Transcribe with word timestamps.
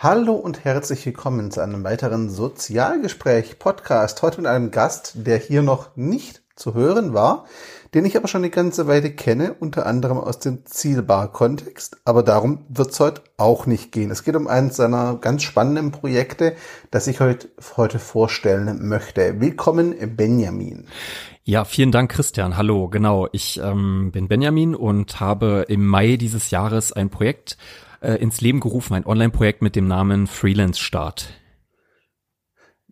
Hallo 0.00 0.34
und 0.34 0.64
herzlich 0.64 1.04
willkommen 1.06 1.50
zu 1.50 1.60
einem 1.60 1.82
weiteren 1.82 2.30
Sozialgespräch-Podcast. 2.30 4.22
Heute 4.22 4.40
mit 4.42 4.46
einem 4.46 4.70
Gast, 4.70 5.14
der 5.26 5.38
hier 5.38 5.62
noch 5.62 5.96
nicht 5.96 6.40
zu 6.54 6.74
hören 6.74 7.14
war, 7.14 7.46
den 7.94 8.04
ich 8.04 8.16
aber 8.16 8.28
schon 8.28 8.42
eine 8.42 8.50
ganze 8.50 8.86
Weile 8.86 9.10
kenne, 9.10 9.56
unter 9.58 9.86
anderem 9.86 10.18
aus 10.18 10.38
dem 10.38 10.64
Zielbar-Kontext. 10.64 11.96
Aber 12.04 12.22
darum 12.22 12.64
wird 12.68 12.92
es 12.92 13.00
heute 13.00 13.22
auch 13.38 13.66
nicht 13.66 13.90
gehen. 13.90 14.12
Es 14.12 14.22
geht 14.22 14.36
um 14.36 14.46
eines 14.46 14.76
seiner 14.76 15.16
ganz 15.16 15.42
spannenden 15.42 15.90
Projekte, 15.90 16.54
das 16.92 17.08
ich 17.08 17.18
heute, 17.18 17.48
heute 17.76 17.98
vorstellen 17.98 18.86
möchte. 18.86 19.40
Willkommen, 19.40 19.96
Benjamin. 20.16 20.86
Ja, 21.42 21.64
vielen 21.64 21.90
Dank, 21.90 22.12
Christian. 22.12 22.56
Hallo, 22.56 22.86
genau. 22.86 23.26
Ich 23.32 23.58
ähm, 23.60 24.12
bin 24.12 24.28
Benjamin 24.28 24.76
und 24.76 25.18
habe 25.18 25.64
im 25.66 25.84
Mai 25.84 26.16
dieses 26.18 26.52
Jahres 26.52 26.92
ein 26.92 27.10
Projekt 27.10 27.56
äh, 28.00 28.14
ins 28.14 28.40
Leben 28.40 28.60
gerufen, 28.60 28.94
ein 28.94 29.06
Online-Projekt 29.06 29.62
mit 29.62 29.76
dem 29.76 29.86
Namen 29.86 30.26
Freelance 30.26 30.80
Start. 30.80 31.30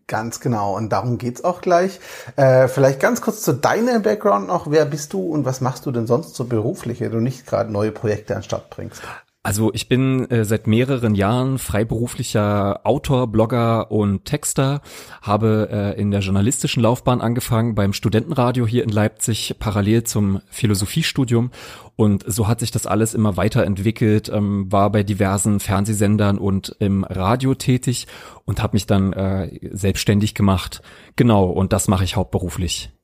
Ganz 0.09 0.39
genau, 0.39 0.77
und 0.77 0.91
darum 0.91 1.19
geht's 1.19 1.43
auch 1.43 1.61
gleich. 1.61 1.99
Äh, 2.37 2.69
vielleicht 2.69 3.01
ganz 3.01 3.21
kurz 3.21 3.43
zu 3.43 3.53
deinem 3.53 4.03
Background 4.03 4.47
noch. 4.47 4.71
Wer 4.71 4.85
bist 4.85 5.13
du 5.13 5.21
und 5.21 5.45
was 5.45 5.61
machst 5.61 5.85
du 5.85 5.91
denn 5.91 6.07
sonst 6.07 6.37
so 6.37 6.45
beruflich, 6.45 7.01
wenn 7.01 7.11
du 7.11 7.19
nicht 7.19 7.45
gerade 7.45 7.73
neue 7.73 7.91
Projekte 7.91 8.35
an 8.35 8.41
den 8.41 8.45
Start 8.45 8.71
bringst? 8.71 9.03
Also 9.47 9.71
ich 9.73 9.89
bin 9.89 10.29
äh, 10.29 10.45
seit 10.45 10.67
mehreren 10.67 11.15
Jahren 11.15 11.59
freiberuflicher 11.59 12.81
Autor, 12.83 13.29
Blogger 13.29 13.93
und 13.93 14.25
Texter, 14.25 14.81
habe 15.23 15.69
äh, 15.71 16.01
in 16.01 16.11
der 16.11 16.19
journalistischen 16.19 16.83
Laufbahn 16.83 17.21
angefangen 17.21 17.77
beim 17.77 17.93
Studentenradio 17.93 18.67
hier 18.67 18.83
in 18.83 18.89
Leipzig, 18.89 19.55
parallel 19.61 20.03
zum 20.03 20.41
Philosophiestudium 20.49 21.53
und 21.95 22.25
so 22.27 22.49
hat 22.49 22.59
sich 22.59 22.73
das 22.73 22.89
alles 22.89 23.15
immer 23.15 23.37
weiterentwickelt, 23.37 24.29
ähm, 24.31 24.67
war 24.73 24.91
bei 24.91 25.05
diversen 25.05 25.61
Fernsehsendern 25.61 26.39
und 26.39 26.75
im 26.81 27.05
Radio 27.05 27.55
tätig 27.55 28.09
und 28.47 28.61
habe 28.61 28.75
mich 28.75 28.87
dann 28.87 29.13
äh, 29.13 29.61
selbstständig 29.71 30.35
gemacht. 30.35 30.83
Genau, 31.15 31.45
und 31.45 31.73
das 31.73 31.87
mache 31.87 32.03
ich 32.03 32.17
hauptberuflich. 32.17 32.96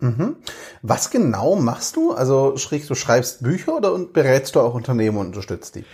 Mhm. 0.00 0.36
Was 0.82 1.10
genau 1.10 1.56
machst 1.56 1.96
du? 1.96 2.12
Also 2.12 2.56
schräg, 2.56 2.86
du 2.86 2.94
schreibst 2.94 3.42
Bücher 3.42 3.76
oder 3.76 3.96
berätst 3.98 4.54
du 4.54 4.60
auch 4.60 4.74
Unternehmen 4.74 5.18
und 5.18 5.26
unterstützt 5.28 5.76
die? 5.76 5.84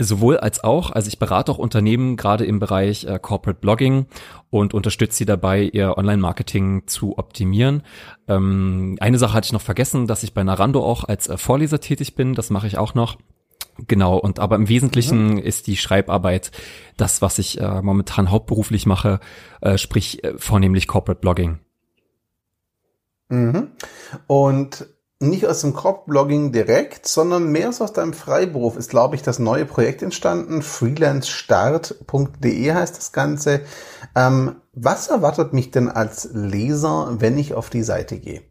Sowohl 0.00 0.36
als 0.36 0.62
auch, 0.62 0.92
also 0.92 1.08
ich 1.08 1.18
berate 1.18 1.50
auch 1.50 1.58
Unternehmen 1.58 2.16
gerade 2.16 2.44
im 2.44 2.60
Bereich 2.60 3.04
äh, 3.04 3.18
Corporate 3.20 3.58
Blogging 3.58 4.06
und 4.48 4.72
unterstütze 4.72 5.16
sie 5.18 5.26
dabei, 5.26 5.62
ihr 5.62 5.98
Online-Marketing 5.98 6.86
zu 6.86 7.18
optimieren. 7.18 7.82
Ähm, 8.28 8.96
eine 9.00 9.18
Sache 9.18 9.34
hatte 9.34 9.46
ich 9.46 9.52
noch 9.52 9.60
vergessen, 9.60 10.06
dass 10.06 10.22
ich 10.22 10.34
bei 10.34 10.44
Narando 10.44 10.84
auch 10.84 11.02
als 11.02 11.28
äh, 11.28 11.36
Vorleser 11.36 11.80
tätig 11.80 12.14
bin, 12.14 12.34
das 12.34 12.50
mache 12.50 12.68
ich 12.68 12.78
auch 12.78 12.94
noch. 12.94 13.16
Genau, 13.88 14.18
und 14.18 14.38
aber 14.38 14.54
im 14.56 14.68
Wesentlichen 14.68 15.34
mhm. 15.34 15.38
ist 15.38 15.66
die 15.66 15.76
Schreibarbeit 15.76 16.52
das, 16.96 17.20
was 17.20 17.38
ich 17.40 17.60
äh, 17.60 17.82
momentan 17.82 18.30
hauptberuflich 18.30 18.86
mache, 18.86 19.18
äh, 19.60 19.78
sprich 19.78 20.22
äh, 20.22 20.34
vornehmlich 20.36 20.86
Corporate 20.86 21.20
Blogging. 21.20 21.58
Mhm. 23.28 23.72
Und 24.26 24.86
nicht 25.20 25.46
aus 25.46 25.62
dem 25.62 25.74
Crop-Blogging 25.74 26.52
direkt, 26.52 27.08
sondern 27.08 27.50
mehr 27.50 27.72
so 27.72 27.82
aus 27.84 27.92
deinem 27.92 28.12
Freiberuf 28.12 28.76
ist, 28.76 28.90
glaube 28.90 29.16
ich, 29.16 29.22
das 29.22 29.40
neue 29.40 29.64
Projekt 29.64 30.02
entstanden. 30.02 30.62
freelancestart.de 30.62 32.72
heißt 32.72 32.96
das 32.96 33.10
Ganze. 33.12 33.62
Ähm, 34.14 34.56
was 34.72 35.08
erwartet 35.08 35.52
mich 35.52 35.72
denn 35.72 35.88
als 35.88 36.28
Leser, 36.32 37.16
wenn 37.18 37.36
ich 37.36 37.54
auf 37.54 37.68
die 37.68 37.82
Seite 37.82 38.18
gehe? 38.18 38.42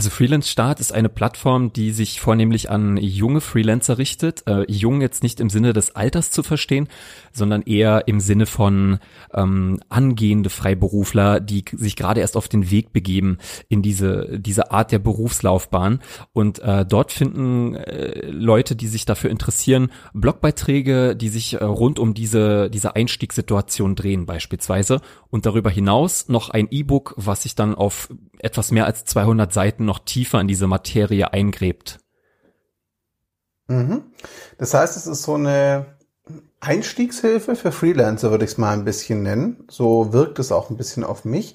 Also 0.00 0.08
Freelance 0.08 0.48
Start 0.48 0.80
ist 0.80 0.94
eine 0.94 1.10
Plattform, 1.10 1.74
die 1.74 1.90
sich 1.90 2.22
vornehmlich 2.22 2.70
an 2.70 2.96
junge 2.96 3.42
Freelancer 3.42 3.98
richtet. 3.98 4.44
Äh, 4.46 4.64
jung 4.66 5.02
jetzt 5.02 5.22
nicht 5.22 5.40
im 5.40 5.50
Sinne 5.50 5.74
des 5.74 5.94
Alters 5.94 6.30
zu 6.30 6.42
verstehen, 6.42 6.88
sondern 7.34 7.60
eher 7.60 8.08
im 8.08 8.18
Sinne 8.18 8.46
von 8.46 8.98
ähm, 9.34 9.78
angehende 9.90 10.48
Freiberufler, 10.48 11.40
die 11.40 11.66
sich 11.70 11.96
gerade 11.96 12.22
erst 12.22 12.38
auf 12.38 12.48
den 12.48 12.70
Weg 12.70 12.94
begeben 12.94 13.36
in 13.68 13.82
diese 13.82 14.40
diese 14.40 14.70
Art 14.70 14.90
der 14.90 15.00
Berufslaufbahn. 15.00 16.00
Und 16.32 16.60
äh, 16.60 16.86
dort 16.86 17.12
finden 17.12 17.74
äh, 17.74 18.26
Leute, 18.30 18.76
die 18.76 18.88
sich 18.88 19.04
dafür 19.04 19.28
interessieren, 19.28 19.90
Blogbeiträge, 20.14 21.14
die 21.14 21.28
sich 21.28 21.60
äh, 21.60 21.64
rund 21.64 21.98
um 21.98 22.14
diese 22.14 22.70
diese 22.70 22.96
Einstiegssituation 22.96 23.96
drehen 23.96 24.24
beispielsweise. 24.24 25.02
Und 25.28 25.44
darüber 25.44 25.68
hinaus 25.68 26.30
noch 26.30 26.48
ein 26.48 26.68
E-Book, 26.70 27.12
was 27.18 27.42
sich 27.42 27.54
dann 27.54 27.74
auf 27.74 28.08
etwas 28.38 28.70
mehr 28.70 28.86
als 28.86 29.04
200 29.04 29.52
Seiten 29.52 29.89
noch 29.90 29.98
tiefer 29.98 30.40
in 30.40 30.48
diese 30.48 30.66
Materie 30.66 31.32
eingräbt. 31.32 31.98
Mhm. 33.66 34.04
Das 34.56 34.72
heißt, 34.72 34.96
es 34.96 35.06
ist 35.06 35.22
so 35.24 35.34
eine 35.34 35.98
Einstiegshilfe 36.60 37.56
für 37.56 37.72
Freelancer, 37.72 38.30
würde 38.30 38.44
ich 38.44 38.52
es 38.52 38.58
mal 38.58 38.72
ein 38.72 38.84
bisschen 38.84 39.22
nennen. 39.22 39.64
So 39.68 40.12
wirkt 40.12 40.38
es 40.38 40.52
auch 40.52 40.70
ein 40.70 40.76
bisschen 40.76 41.04
auf 41.04 41.24
mich. 41.24 41.54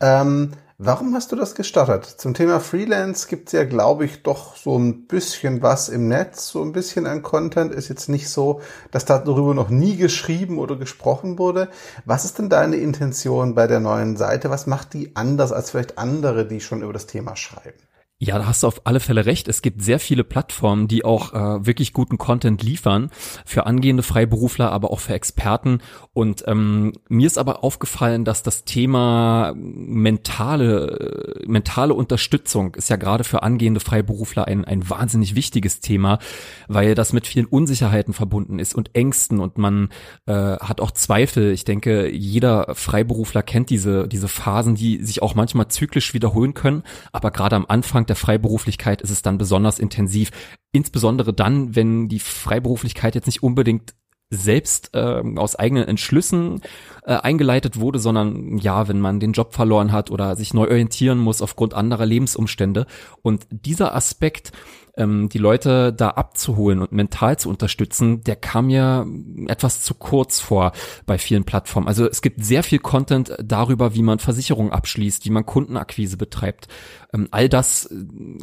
Ähm, 0.00 0.52
Warum 0.84 1.14
hast 1.14 1.30
du 1.30 1.36
das 1.36 1.54
gestartet? 1.54 2.06
Zum 2.06 2.34
Thema 2.34 2.58
Freelance 2.58 3.28
gibt 3.28 3.46
es 3.46 3.52
ja, 3.52 3.62
glaube 3.62 4.04
ich, 4.04 4.24
doch 4.24 4.56
so 4.56 4.76
ein 4.76 5.06
bisschen 5.06 5.62
was 5.62 5.88
im 5.88 6.08
Netz, 6.08 6.48
so 6.48 6.60
ein 6.60 6.72
bisschen 6.72 7.06
an 7.06 7.22
Content. 7.22 7.72
Ist 7.72 7.88
jetzt 7.88 8.08
nicht 8.08 8.28
so, 8.28 8.60
dass 8.90 9.04
darüber 9.04 9.54
noch 9.54 9.68
nie 9.68 9.96
geschrieben 9.96 10.58
oder 10.58 10.74
gesprochen 10.74 11.38
wurde. 11.38 11.68
Was 12.04 12.24
ist 12.24 12.40
denn 12.40 12.48
deine 12.48 12.74
Intention 12.74 13.54
bei 13.54 13.68
der 13.68 13.78
neuen 13.78 14.16
Seite? 14.16 14.50
Was 14.50 14.66
macht 14.66 14.92
die 14.92 15.14
anders 15.14 15.52
als 15.52 15.70
vielleicht 15.70 15.98
andere, 15.98 16.48
die 16.48 16.60
schon 16.60 16.82
über 16.82 16.92
das 16.92 17.06
Thema 17.06 17.36
schreiben? 17.36 17.78
Ja, 18.24 18.38
da 18.38 18.46
hast 18.46 18.62
du 18.62 18.68
auf 18.68 18.82
alle 18.84 19.00
Fälle 19.00 19.26
recht. 19.26 19.48
Es 19.48 19.62
gibt 19.62 19.82
sehr 19.82 19.98
viele 19.98 20.22
Plattformen, 20.22 20.86
die 20.86 21.04
auch 21.04 21.34
äh, 21.34 21.66
wirklich 21.66 21.92
guten 21.92 22.18
Content 22.18 22.62
liefern 22.62 23.10
für 23.44 23.66
angehende 23.66 24.04
Freiberufler, 24.04 24.70
aber 24.70 24.92
auch 24.92 25.00
für 25.00 25.14
Experten. 25.14 25.80
Und 26.12 26.44
ähm, 26.46 26.92
mir 27.08 27.26
ist 27.26 27.36
aber 27.36 27.64
aufgefallen, 27.64 28.24
dass 28.24 28.44
das 28.44 28.64
Thema 28.64 29.54
mentale 29.56 31.40
äh, 31.42 31.46
mentale 31.48 31.94
Unterstützung 31.94 32.76
ist 32.76 32.90
ja 32.90 32.94
gerade 32.94 33.24
für 33.24 33.42
angehende 33.42 33.80
Freiberufler 33.80 34.46
ein 34.46 34.64
ein 34.64 34.88
wahnsinnig 34.88 35.34
wichtiges 35.34 35.80
Thema, 35.80 36.20
weil 36.68 36.94
das 36.94 37.12
mit 37.12 37.26
vielen 37.26 37.46
Unsicherheiten 37.46 38.14
verbunden 38.14 38.60
ist 38.60 38.76
und 38.76 38.94
Ängsten 38.94 39.40
und 39.40 39.58
man 39.58 39.88
äh, 40.26 40.32
hat 40.32 40.80
auch 40.80 40.92
Zweifel. 40.92 41.50
Ich 41.50 41.64
denke, 41.64 42.08
jeder 42.08 42.72
Freiberufler 42.76 43.42
kennt 43.42 43.68
diese 43.70 44.06
diese 44.06 44.28
Phasen, 44.28 44.76
die 44.76 45.02
sich 45.02 45.22
auch 45.22 45.34
manchmal 45.34 45.66
zyklisch 45.66 46.14
wiederholen 46.14 46.54
können, 46.54 46.84
aber 47.10 47.32
gerade 47.32 47.56
am 47.56 47.66
Anfang 47.66 48.06
der 48.12 48.16
Freiberuflichkeit 48.16 49.00
ist 49.00 49.08
es 49.08 49.22
dann 49.22 49.38
besonders 49.38 49.78
intensiv. 49.78 50.32
Insbesondere 50.70 51.32
dann, 51.32 51.74
wenn 51.74 52.08
die 52.08 52.18
Freiberuflichkeit 52.18 53.14
jetzt 53.14 53.24
nicht 53.24 53.42
unbedingt 53.42 53.94
selbst 54.28 54.90
äh, 54.92 55.22
aus 55.36 55.56
eigenen 55.56 55.88
Entschlüssen 55.88 56.60
äh, 57.04 57.14
eingeleitet 57.14 57.80
wurde, 57.80 57.98
sondern 57.98 58.58
ja, 58.58 58.86
wenn 58.86 59.00
man 59.00 59.18
den 59.18 59.32
Job 59.32 59.54
verloren 59.54 59.92
hat 59.92 60.10
oder 60.10 60.36
sich 60.36 60.52
neu 60.52 60.68
orientieren 60.68 61.18
muss 61.18 61.40
aufgrund 61.40 61.72
anderer 61.72 62.04
Lebensumstände. 62.04 62.86
Und 63.22 63.46
dieser 63.50 63.94
Aspekt, 63.94 64.52
ähm, 64.96 65.28
die 65.28 65.38
Leute 65.38 65.92
da 65.92 66.10
abzuholen 66.10 66.80
und 66.80 66.92
mental 66.92 67.38
zu 67.38 67.48
unterstützen, 67.48 68.22
der 68.24 68.36
kam 68.36 68.66
mir 68.66 69.06
etwas 69.48 69.82
zu 69.82 69.94
kurz 69.94 70.40
vor 70.40 70.72
bei 71.06 71.18
vielen 71.18 71.44
Plattformen. 71.44 71.88
Also 71.88 72.06
es 72.06 72.22
gibt 72.22 72.44
sehr 72.44 72.62
viel 72.62 72.78
Content 72.78 73.34
darüber, 73.42 73.94
wie 73.94 74.02
man 74.02 74.18
Versicherungen 74.18 74.72
abschließt, 74.72 75.24
wie 75.24 75.30
man 75.30 75.46
Kundenakquise 75.46 76.16
betreibt. 76.16 76.68
Ähm, 77.12 77.28
all 77.30 77.48
das 77.48 77.86
äh, 77.86 77.94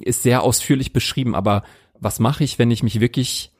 ist 0.02 0.24
sehr 0.24 0.44
ausführlich 0.44 0.94
beschrieben, 0.94 1.36
aber 1.36 1.64
was 2.00 2.20
mache 2.20 2.44
ich, 2.44 2.59
wenn 2.59 2.72
ich 2.72 2.84
mich 2.84 3.00
wirklich 3.00 3.52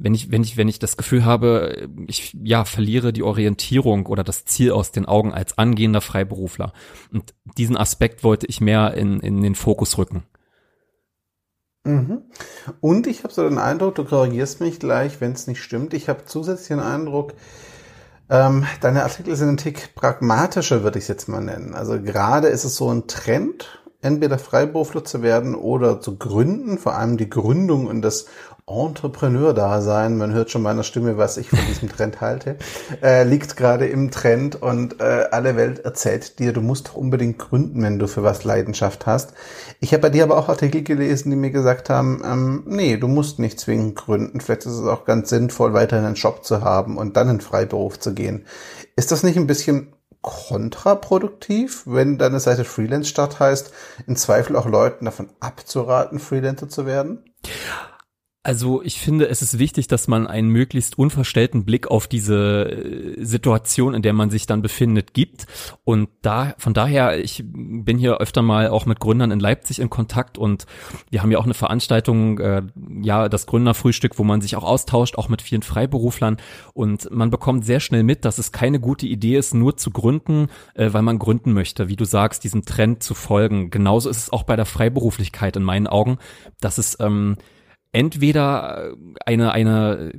wenn 0.00 0.14
ich, 0.14 0.30
wenn 0.30 0.44
ich, 0.44 0.56
wenn 0.56 0.68
ich 0.68 0.78
das 0.78 0.96
Gefühl 0.96 1.24
habe, 1.24 1.88
ich 2.06 2.36
ja 2.40 2.64
verliere 2.64 3.12
die 3.12 3.24
Orientierung 3.24 4.06
oder 4.06 4.22
das 4.22 4.44
Ziel 4.44 4.70
aus 4.70 4.92
den 4.92 5.06
Augen 5.06 5.34
als 5.34 5.58
angehender 5.58 6.00
Freiberufler. 6.00 6.72
Und 7.12 7.34
diesen 7.56 7.76
Aspekt 7.76 8.22
wollte 8.22 8.46
ich 8.46 8.60
mehr 8.60 8.94
in, 8.94 9.18
in 9.18 9.42
den 9.42 9.56
Fokus 9.56 9.98
rücken. 9.98 10.22
Mhm. 11.88 12.22
Und 12.80 13.06
ich 13.06 13.24
habe 13.24 13.32
so 13.32 13.48
den 13.48 13.58
Eindruck, 13.58 13.94
du 13.94 14.04
korrigierst 14.04 14.60
mich 14.60 14.78
gleich, 14.78 15.20
wenn 15.20 15.32
es 15.32 15.46
nicht 15.46 15.62
stimmt. 15.62 15.94
Ich 15.94 16.08
habe 16.08 16.24
zusätzlich 16.24 16.68
den 16.68 16.80
Eindruck, 16.80 17.34
ähm, 18.30 18.66
deine 18.80 19.04
Artikel 19.04 19.34
sind 19.36 19.48
ein 19.48 19.56
Tick 19.56 19.94
pragmatischer, 19.94 20.82
würde 20.82 20.98
ich 20.98 21.04
es 21.04 21.08
jetzt 21.08 21.28
mal 21.28 21.40
nennen. 21.40 21.74
Also 21.74 22.00
gerade 22.00 22.48
ist 22.48 22.64
es 22.64 22.76
so 22.76 22.92
ein 22.92 23.06
Trend, 23.06 23.80
entweder 24.00 24.38
Freiberufler 24.38 25.04
zu 25.04 25.22
werden 25.22 25.54
oder 25.54 26.00
zu 26.00 26.16
gründen, 26.16 26.78
vor 26.78 26.94
allem 26.94 27.16
die 27.16 27.28
Gründung 27.28 27.86
und 27.86 28.02
das 28.02 28.26
Entrepreneur-Dasein, 28.68 30.18
man 30.18 30.32
hört 30.32 30.50
schon 30.50 30.62
meiner 30.62 30.82
Stimme, 30.82 31.16
was 31.16 31.38
ich 31.38 31.48
von 31.48 31.58
diesem 31.68 31.88
Trend 31.88 32.20
halte, 32.20 32.56
äh, 33.02 33.24
liegt 33.24 33.56
gerade 33.56 33.86
im 33.86 34.10
Trend 34.10 34.60
und 34.60 35.00
äh, 35.00 35.24
alle 35.30 35.56
Welt 35.56 35.80
erzählt 35.80 36.38
dir, 36.38 36.52
du 36.52 36.60
musst 36.60 36.88
doch 36.88 36.94
unbedingt 36.94 37.38
gründen, 37.38 37.82
wenn 37.82 37.98
du 37.98 38.06
für 38.06 38.22
was 38.22 38.44
Leidenschaft 38.44 39.06
hast. 39.06 39.32
Ich 39.80 39.92
habe 39.92 40.02
bei 40.02 40.10
dir 40.10 40.24
aber 40.24 40.36
auch 40.36 40.48
Artikel 40.48 40.82
gelesen, 40.82 41.30
die 41.30 41.36
mir 41.36 41.50
gesagt 41.50 41.88
haben, 41.88 42.22
ähm, 42.24 42.62
nee, 42.66 42.98
du 42.98 43.08
musst 43.08 43.38
nicht 43.38 43.58
zwingend 43.58 43.96
gründen. 43.96 44.40
Vielleicht 44.40 44.66
ist 44.66 44.72
es 44.72 44.86
auch 44.86 45.06
ganz 45.06 45.30
sinnvoll, 45.30 45.72
weiterhin 45.72 46.04
einen 46.04 46.14
Job 46.14 46.44
zu 46.44 46.62
haben 46.62 46.98
und 46.98 47.16
dann 47.16 47.30
in 47.30 47.40
Freiberuf 47.40 47.98
zu 47.98 48.12
gehen. 48.12 48.44
Ist 48.96 49.12
das 49.12 49.22
nicht 49.22 49.38
ein 49.38 49.46
bisschen 49.46 49.94
kontraproduktiv, 50.22 51.82
wenn 51.86 52.18
deine 52.18 52.40
Seite 52.40 52.64
Freelance 52.64 53.08
Start 53.08 53.40
heißt, 53.40 53.72
in 54.06 54.16
Zweifel 54.16 54.56
auch 54.56 54.66
Leuten 54.66 55.04
davon 55.04 55.30
abzuraten, 55.40 56.18
Freelancer 56.18 56.68
zu 56.68 56.86
werden? 56.86 57.24
Also 58.48 58.80
ich 58.82 58.98
finde, 58.98 59.28
es 59.28 59.42
ist 59.42 59.58
wichtig, 59.58 59.88
dass 59.88 60.08
man 60.08 60.26
einen 60.26 60.48
möglichst 60.48 60.96
unverstellten 60.96 61.66
Blick 61.66 61.88
auf 61.88 62.06
diese 62.06 62.70
äh, 62.70 63.22
Situation, 63.22 63.92
in 63.92 64.00
der 64.00 64.14
man 64.14 64.30
sich 64.30 64.46
dann 64.46 64.62
befindet, 64.62 65.12
gibt. 65.12 65.46
Und 65.84 66.08
da, 66.22 66.54
von 66.56 66.72
daher, 66.72 67.22
ich 67.22 67.44
bin 67.44 67.98
hier 67.98 68.22
öfter 68.22 68.40
mal 68.40 68.68
auch 68.68 68.86
mit 68.86 69.00
Gründern 69.00 69.32
in 69.32 69.38
Leipzig 69.38 69.80
in 69.80 69.90
Kontakt 69.90 70.38
und 70.38 70.64
wir 71.10 71.20
haben 71.20 71.30
ja 71.30 71.36
auch 71.36 71.44
eine 71.44 71.52
Veranstaltung, 71.52 72.38
äh, 72.38 72.62
ja, 73.02 73.28
das 73.28 73.44
Gründerfrühstück, 73.44 74.18
wo 74.18 74.24
man 74.24 74.40
sich 74.40 74.56
auch 74.56 74.64
austauscht, 74.64 75.18
auch 75.18 75.28
mit 75.28 75.42
vielen 75.42 75.60
Freiberuflern. 75.60 76.38
Und 76.72 77.10
man 77.10 77.28
bekommt 77.28 77.66
sehr 77.66 77.80
schnell 77.80 78.02
mit, 78.02 78.24
dass 78.24 78.38
es 78.38 78.50
keine 78.50 78.80
gute 78.80 79.06
Idee 79.06 79.36
ist, 79.36 79.52
nur 79.52 79.76
zu 79.76 79.90
gründen, 79.90 80.48
äh, 80.72 80.90
weil 80.94 81.02
man 81.02 81.18
gründen 81.18 81.52
möchte, 81.52 81.88
wie 81.88 81.96
du 81.96 82.06
sagst, 82.06 82.44
diesem 82.44 82.64
Trend 82.64 83.02
zu 83.02 83.12
folgen. 83.12 83.68
Genauso 83.68 84.08
ist 84.08 84.16
es 84.22 84.32
auch 84.32 84.44
bei 84.44 84.56
der 84.56 84.64
Freiberuflichkeit 84.64 85.54
in 85.56 85.64
meinen 85.64 85.86
Augen, 85.86 86.16
dass 86.60 86.78
es 86.78 86.96
ähm, 86.98 87.36
entweder 87.92 88.92
eine 89.24 89.52
eine 89.52 90.12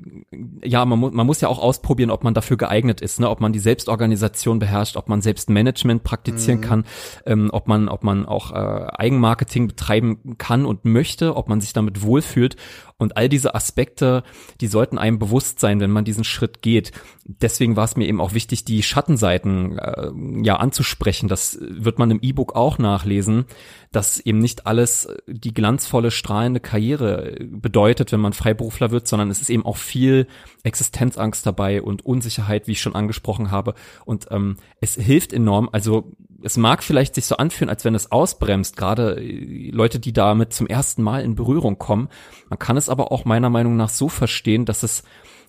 ja 0.63 0.85
man 0.85 0.97
muss 0.99 1.13
man 1.13 1.27
muss 1.27 1.41
ja 1.41 1.49
auch 1.49 1.59
ausprobieren 1.59 2.09
ob 2.09 2.23
man 2.23 2.33
dafür 2.33 2.57
geeignet 2.57 2.99
ist 2.99 3.19
ne 3.19 3.29
ob 3.29 3.41
man 3.41 3.53
die 3.53 3.59
Selbstorganisation 3.59 4.57
beherrscht 4.57 4.97
ob 4.97 5.07
man 5.07 5.21
Selbstmanagement 5.21 6.03
praktizieren 6.03 6.59
mhm. 6.59 6.63
kann 6.63 6.85
ähm, 7.25 7.49
ob 7.51 7.67
man 7.67 7.87
ob 7.87 8.03
man 8.03 8.25
auch 8.25 8.51
äh, 8.51 8.55
Eigenmarketing 8.55 9.67
betreiben 9.67 10.35
kann 10.37 10.65
und 10.65 10.85
möchte 10.85 11.35
ob 11.35 11.47
man 11.47 11.61
sich 11.61 11.73
damit 11.73 12.01
wohlfühlt 12.01 12.55
und 12.99 13.15
all 13.15 13.29
diese 13.29 13.55
Aspekte, 13.55 14.23
die 14.59 14.67
sollten 14.67 14.97
einem 14.97 15.19
bewusst 15.19 15.61
sein, 15.61 15.79
wenn 15.79 15.89
man 15.89 16.03
diesen 16.03 16.25
Schritt 16.25 16.61
geht. 16.61 16.91
Deswegen 17.23 17.77
war 17.77 17.85
es 17.85 17.95
mir 17.95 18.05
eben 18.05 18.19
auch 18.19 18.33
wichtig, 18.33 18.65
die 18.65 18.83
Schattenseiten 18.83 19.79
äh, 19.79 20.11
ja 20.43 20.57
anzusprechen. 20.57 21.29
Das 21.29 21.57
wird 21.61 21.97
man 21.97 22.11
im 22.11 22.19
E-Book 22.21 22.57
auch 22.57 22.77
nachlesen, 22.77 23.45
dass 23.93 24.19
eben 24.19 24.39
nicht 24.39 24.67
alles 24.67 25.07
die 25.27 25.53
glanzvolle, 25.53 26.11
strahlende 26.11 26.59
Karriere 26.59 27.37
bedeutet, 27.61 28.11
wenn 28.11 28.19
man 28.19 28.33
Freiberufler 28.33 28.91
wird, 28.91 29.07
sondern 29.07 29.29
es 29.29 29.41
ist 29.41 29.49
eben 29.49 29.65
auch 29.65 29.77
viel 29.77 30.27
Existenzangst 30.63 31.45
dabei 31.45 31.81
und 31.81 32.05
Unsicherheit, 32.05 32.67
wie 32.67 32.73
ich 32.73 32.81
schon 32.81 32.95
angesprochen 32.95 33.51
habe. 33.51 33.73
Und 34.05 34.27
ähm, 34.31 34.57
es 34.81 34.95
hilft 34.95 35.33
enorm. 35.33 35.69
Also 35.71 36.11
es 36.41 36.57
mag 36.57 36.83
vielleicht 36.83 37.15
sich 37.15 37.25
so 37.25 37.37
anfühlen, 37.37 37.69
als 37.69 37.85
wenn 37.85 37.95
es 37.95 38.11
ausbremst, 38.11 38.77
gerade 38.77 39.21
äh, 39.21 39.71
Leute, 39.71 39.99
die 39.99 40.13
damit 40.13 40.53
zum 40.53 40.67
ersten 40.67 41.03
Mal 41.03 41.23
in 41.23 41.35
Berührung 41.35 41.77
kommen. 41.77 42.09
Man 42.49 42.59
kann 42.59 42.77
es 42.77 42.89
aber 42.89 43.11
auch 43.11 43.25
meiner 43.25 43.49
Meinung 43.49 43.75
nach 43.75 43.89
so 43.89 44.09
verstehen, 44.09 44.65
dass 44.65 44.83
es 44.83 45.03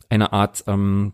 eine 0.09 0.33
Art 0.33 0.65
ähm, 0.67 1.13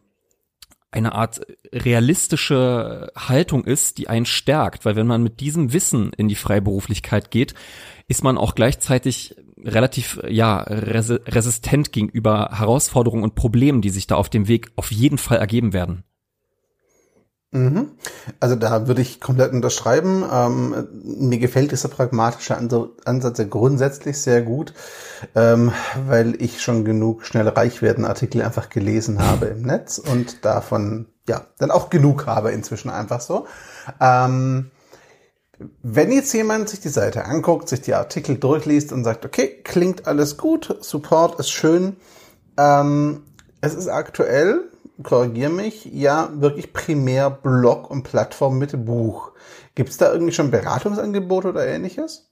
eine 0.97 1.15
Art 1.15 1.41
realistische 1.73 3.13
Haltung 3.17 3.65
ist, 3.65 3.99
die 3.99 4.09
einen 4.09 4.27
stärkt, 4.27 4.85
weil 4.85 4.97
wenn 4.97 5.07
man 5.07 5.23
mit 5.23 5.41
diesem 5.41 5.73
Wissen 5.73 6.13
in 6.17 6.29
die 6.29 6.35
Freiberuflichkeit 6.35 7.31
geht, 7.31 7.55
ist 8.09 8.25
man 8.25 8.39
auch 8.39 8.55
gleichzeitig 8.55 9.37
relativ 9.63 10.21
ja 10.29 10.61
resistent 10.61 11.93
gegenüber 11.93 12.51
Herausforderungen 12.53 13.25
und 13.25 13.35
Problemen, 13.35 13.83
die 13.83 13.91
sich 13.91 14.07
da 14.07 14.17
auf 14.17 14.31
dem 14.31 14.49
Weg 14.49 14.71
auf 14.77 14.91
jeden 14.91 15.19
Fall 15.19 15.39
ergeben 15.39 15.73
werden. 15.73 16.05
Mhm. 17.57 17.93
Also 18.39 18.55
da 18.55 18.87
würde 18.87 19.01
ich 19.01 19.19
komplett 19.21 19.53
unterschreiben. 19.53 20.25
Ähm, 20.31 20.89
mir 20.93 21.39
gefällt 21.39 21.73
dieser 21.73 21.89
pragmatische 21.89 22.57
Ansatz 22.57 23.39
ja 23.39 23.45
grundsätzlich 23.45 24.21
sehr 24.21 24.43
gut, 24.43 24.75
ähm, 25.35 25.73
weil 26.07 26.41
ich 26.43 26.61
schon 26.61 26.85
genug 26.85 27.25
schnell 27.25 27.49
reich 27.49 27.81
werden 27.81 28.05
Artikel 28.05 28.43
einfach 28.43 28.69
gelesen 28.69 29.19
habe 29.19 29.47
im 29.47 29.63
Netz 29.63 29.97
und 29.99 30.45
davon 30.45 31.07
ja 31.27 31.47
dann 31.59 31.71
auch 31.71 31.89
genug 31.89 32.27
habe 32.27 32.53
inzwischen 32.53 32.91
einfach 32.91 33.23
so. 33.23 33.47
Ähm, 34.01 34.71
wenn 35.83 36.13
jetzt 36.13 36.35
jemand 36.35 36.69
sich 36.69 36.81
die 36.81 36.91
Seite 36.91 37.25
anguckt, 37.25 37.71
sich 37.71 37.81
die 37.81 37.95
Artikel 37.95 38.37
durchliest 38.37 38.93
und 38.93 39.05
sagt, 39.05 39.25
okay, 39.25 39.63
klingt 39.65 40.07
alles 40.07 40.37
gut, 40.37 40.77
Support 40.81 41.41
ist 41.41 41.51
schön, 41.51 41.97
ähm, 42.59 43.23
es 43.63 43.75
ist 43.75 43.89
aktuell 43.89 44.69
korrigier 45.03 45.51
mich, 45.51 45.85
ja 45.87 46.31
wirklich 46.35 46.73
primär 46.73 47.31
Blog 47.31 47.91
und 47.91 48.03
Plattform 48.03 48.59
mit 48.59 48.85
Buch. 48.85 49.33
Gibt 49.75 49.91
es 49.91 49.97
da 49.97 50.13
irgendwie 50.13 50.33
schon 50.33 50.51
Beratungsangebote 50.51 51.49
oder 51.49 51.67
ähnliches? 51.67 52.31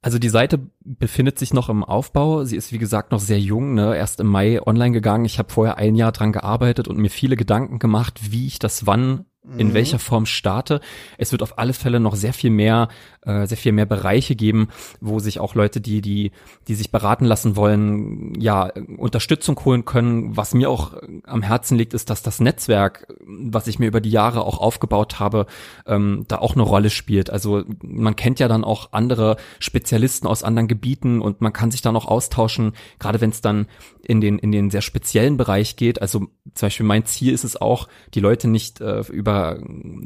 Also 0.00 0.18
die 0.18 0.30
Seite 0.30 0.58
befindet 0.80 1.38
sich 1.38 1.54
noch 1.54 1.68
im 1.68 1.84
Aufbau. 1.84 2.42
Sie 2.42 2.56
ist 2.56 2.72
wie 2.72 2.78
gesagt 2.78 3.12
noch 3.12 3.20
sehr 3.20 3.38
jung, 3.38 3.74
ne? 3.74 3.96
erst 3.96 4.18
im 4.18 4.26
Mai 4.26 4.60
online 4.60 4.92
gegangen. 4.92 5.24
Ich 5.24 5.38
habe 5.38 5.52
vorher 5.52 5.78
ein 5.78 5.94
Jahr 5.94 6.10
dran 6.10 6.32
gearbeitet 6.32 6.88
und 6.88 6.98
mir 6.98 7.10
viele 7.10 7.36
Gedanken 7.36 7.78
gemacht, 7.78 8.32
wie 8.32 8.48
ich 8.48 8.58
das 8.58 8.86
wann 8.86 9.26
in 9.58 9.68
mhm. 9.68 9.74
welcher 9.74 9.98
Form 9.98 10.26
starte. 10.26 10.80
Es 11.18 11.32
wird 11.32 11.42
auf 11.42 11.58
alle 11.58 11.72
Fälle 11.72 12.00
noch 12.00 12.14
sehr 12.14 12.32
viel 12.32 12.50
mehr, 12.50 12.88
äh, 13.24 13.46
sehr 13.46 13.56
viel 13.56 13.72
mehr 13.72 13.86
Bereiche 13.86 14.34
geben, 14.34 14.68
wo 15.00 15.18
sich 15.18 15.40
auch 15.40 15.54
Leute, 15.54 15.80
die, 15.80 16.00
die, 16.00 16.32
die 16.68 16.74
sich 16.74 16.90
beraten 16.90 17.24
lassen 17.24 17.56
wollen, 17.56 18.40
ja, 18.40 18.70
Unterstützung 18.96 19.58
holen 19.64 19.84
können. 19.84 20.36
Was 20.36 20.54
mir 20.54 20.70
auch 20.70 20.94
am 21.24 21.42
Herzen 21.42 21.76
liegt, 21.76 21.94
ist, 21.94 22.10
dass 22.10 22.22
das 22.22 22.40
Netzwerk, 22.40 23.06
was 23.26 23.66
ich 23.66 23.78
mir 23.78 23.86
über 23.86 24.00
die 24.00 24.10
Jahre 24.10 24.44
auch 24.44 24.58
aufgebaut 24.58 25.20
habe, 25.20 25.46
ähm, 25.86 26.24
da 26.28 26.38
auch 26.38 26.54
eine 26.54 26.62
Rolle 26.62 26.90
spielt. 26.90 27.30
Also 27.30 27.64
man 27.82 28.16
kennt 28.16 28.40
ja 28.40 28.48
dann 28.48 28.64
auch 28.64 28.92
andere 28.92 29.36
Spezialisten 29.58 30.26
aus 30.26 30.42
anderen 30.42 30.68
Gebieten 30.68 31.20
und 31.20 31.40
man 31.40 31.52
kann 31.52 31.70
sich 31.70 31.82
dann 31.82 31.96
auch 31.96 32.06
austauschen, 32.06 32.72
gerade 32.98 33.20
wenn 33.20 33.30
es 33.30 33.40
dann 33.40 33.66
in 34.02 34.20
den, 34.20 34.38
in 34.38 34.52
den 34.52 34.70
sehr 34.70 34.82
speziellen 34.82 35.36
Bereich 35.36 35.76
geht. 35.76 36.02
Also 36.02 36.26
zum 36.54 36.66
Beispiel 36.66 36.86
mein 36.86 37.06
Ziel 37.06 37.32
ist 37.32 37.44
es 37.44 37.60
auch, 37.60 37.88
die 38.14 38.20
Leute 38.20 38.48
nicht 38.48 38.80
äh, 38.80 39.00
über 39.12 39.52